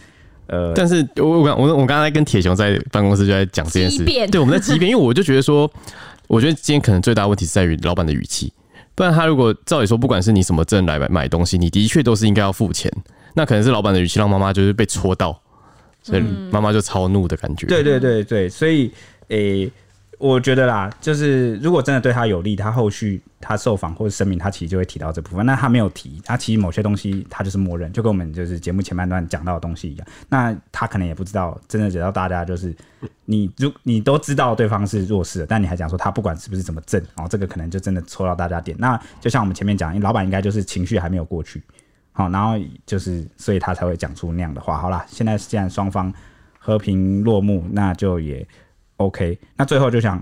[0.48, 5.70] 呃，但是我我我我刚才跟铁雄在办公室就在讲这件事，对，我们在激辩，因为我就觉得说，
[6.26, 8.52] 我觉得今天可能最大的问题是在于老板的语气，
[8.94, 12.90] 不然他如果照理说，不管是你什么证来买买东西，你的确都是应该要付钱，
[13.34, 15.40] 那可能是老板的语气让妈妈就是被戳到。
[16.08, 17.66] 所以妈妈就超怒的感觉。
[17.66, 18.90] 对对对对，所以
[19.28, 19.72] 诶、欸，
[20.16, 25.44] 我觉得啦，就是如果真的对他有利，他后续他受访或者声明，他其实就会提到这部分。
[25.44, 30.06] 那他没有提，他其实某些东西他就是默认，就跟我们就是节目前半段讲到的东西一样。
[30.30, 32.74] 那他可能也不知道，真的惹到大家就是
[33.26, 38.76] 你，如你都知道对方是弱势的，但你还讲说他不管是不是怎么正，然后这个可能就真的戳到大家点。
[38.80, 41.62] 那就像我们前面讲，老板应该就是情绪还没有过去。
[42.18, 44.76] 好，然后就是，所以他才会讲出那样的话。
[44.76, 46.12] 好啦，现在既然双方
[46.58, 48.44] 和平落幕，那就也
[48.96, 49.38] OK。
[49.54, 50.20] 那最后就想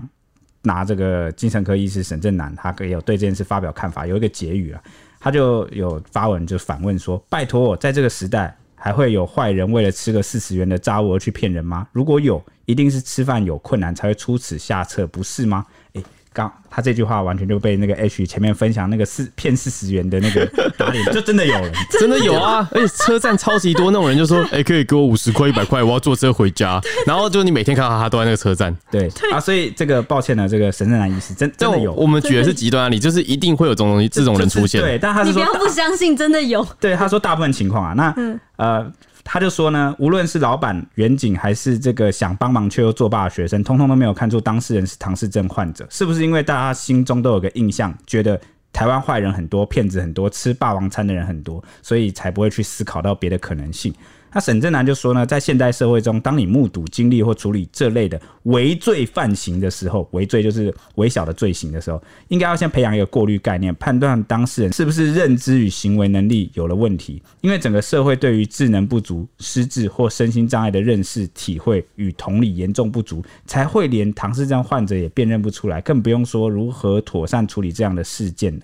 [0.61, 4.83] 拿这个精神科医师沈振南，他可以有对这件事发表看法，有一个结语啊，
[5.19, 11.87] 他就有发文就反问说：“拜托我，在这个时代还会有坏人为了吃个四十元的渣物而去骗人吗？
[11.91, 16.03] 如果有，一定是吃饭有困难才会出此下策，不是吗？”诶。
[16.37, 20.45] 刚他这句话完全就被那个 H 前面分享那个四骗四十元的那个
[20.77, 22.69] 打脸，就真的有人， 真的有啊！
[22.71, 31.91] 而且车站超级多那种人，就说：“哎、欸，可以给我五十块、一百块，我要坐车回家。”然后就你每天看到他都在那个车站，对啊，所以这个抱歉呢，这个神圣男医师真真的有。
[31.93, 34.79] 我们举的是极端案例，就是一定会有这种东西，这种人出现。
[34.79, 36.63] 对，但他是说你不要不相信，真的有。
[36.79, 38.13] 对，他说大部分情况啊，那
[38.57, 38.91] 呃。
[39.29, 45.85] 他就说呢，无论是老板、远景，还是这个想帮忙却又作罢的学生，通通都没有看出当事人是唐氏症患者。
[45.89, 48.39] 是不是因为大家心中都有个印象，觉得
[48.71, 53.93] 台湾坏人很多、骗子很多、吃霸王餐的人很多，所以才不会去思考到别的可能性？
[54.33, 67.21] 那沈正南就说呢，在现代社会中，当你目睹、经历或处理这类的微罪犯行的时候，微罪就是微小的罪行的时候，应该要先培养一个过滤概念，判断当事人是不是认知与行为能力有了问题。
[67.41, 78.61] 因为整个社会对于智能不足、失智或身心障碍的认识、体会与同理严重不足，才会连唐氏症患者也辨认不出来，更不用说如何妥善处理这样的事件了。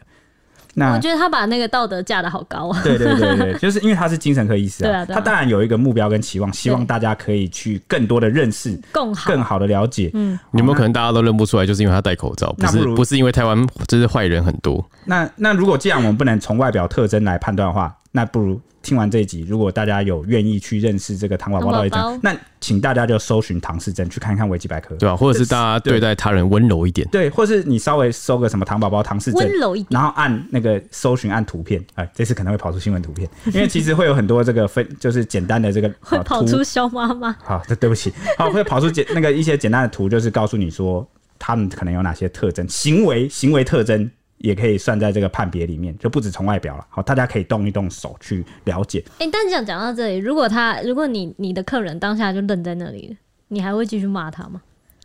[0.75, 2.81] 那我觉得他把那个道德架得好高啊！
[2.83, 10.09] 对对对对， 就是因为他是精神科医师啊，对啊他当然有一个目标跟期望，希望大家可以去更多的认识，更好更好的了解。
[10.13, 14.83] 嗯，有没有可能大家都认不出来，就是因为他戴口罩，不是不，不是因为台湾就是坏人很多？
[15.05, 25.15] 那那如果既然我们不能从外表特征来判断的话，那不如听完这一集，如果大家有愿意去认识这个唐宝宝到底怎样，那请大家就搜寻唐氏症，去看一看维基百科，对吧、啊？
[25.15, 41.07] 或者是大家对待他人温柔一点，对，或是你稍微搜个什么唐宝宝唐氏症，温柔一点，然后按那个搜寻按图片，哎，这次可能会跑出新闻图片，因为其实会有很多这个分， 就是简单的这个 会跑出肖妈妈，好， 这对不起，好，会跑出简那个一些简单的图，就是告诉你说
[41.39, 44.11] 他们可能有哪些特征，行为行为特征。
[44.43, 46.85] 也可以算在这个判别里面，就不止从外表了。
[46.89, 49.01] 好，大家可以动一动手去了解。
[49.19, 53.15] 哎、欸，但是讲讲到这里，如果他，如果你你的客人当下就愣在那里，
[53.47, 54.61] 你还会继续骂他吗？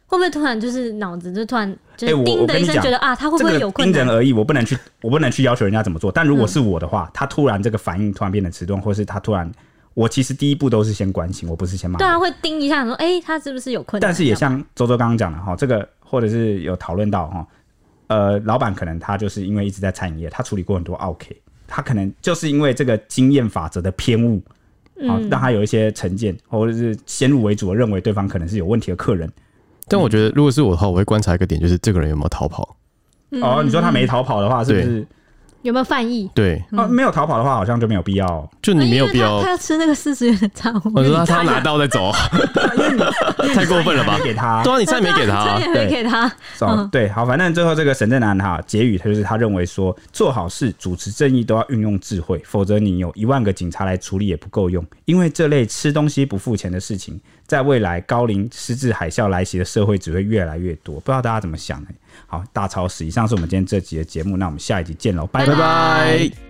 [0.09, 4.01] 会不会突然就是脑子就突然就叮的一声，觉得、欸、啊，他会不会有困难？
[4.01, 6.11] 因人而异，我不能去，我不能去要求人家怎么做。
[6.11, 9.49] 但如果是我的话，嗯、他突然这个反应突然变得迟钝，或是他突然，
[9.95, 11.97] 我其实第一步都是先关心，我不是先骂。
[11.97, 14.09] 对啊，会叮一下说，哎、欸，他是不是有困难？
[14.09, 17.47] 但是也像周周刚刚讲的哈，这个或者是有讨论到哈。
[18.09, 21.35] 呃，老板可能他就是因为一直在餐饮业，他处理过很多奥 K，，
[21.67, 24.43] 他可能就是因为这个经验法则的偏误，
[25.07, 29.31] 啊、嗯，让他有一些成见，或者是先入为主的认为对方可能是有问题的客人。
[29.87, 32.77] 但我觉得，如果是我的话，我会观察一个点，就是这个人有没有逃跑。
[33.31, 35.07] 嗯、哦，你说他没逃跑的话，是不是？
[35.63, 36.31] 有没有犯意？
[36.35, 38.49] 对，啊，没有逃跑的话，好像就没有必要。
[38.63, 40.93] 就你没有必要，他要吃那个四十元的炸物。
[40.95, 42.13] 我说他他拿刀再走，
[43.55, 44.19] 太过分了吧？
[44.23, 46.31] 给他，对啊，你菜没给他， 没给他。
[46.93, 54.85] 对，好，反正最后这个沈正南哈结语，他就是他认为说，做好事、主持正义都要运用智慧，否则你有一万个警察来处理也不够用。
[55.07, 61.01] 因为这类吃东西不付钱的事情，在未来高龄失智海啸来袭的社会只会越来越多。
[61.01, 61.89] 不知道大家怎么想呢？
[62.27, 65.45] 好，大超市，以上是我们今天这集的节目，那我们下一集见喽，拜。
[65.47, 66.48] 拜拜。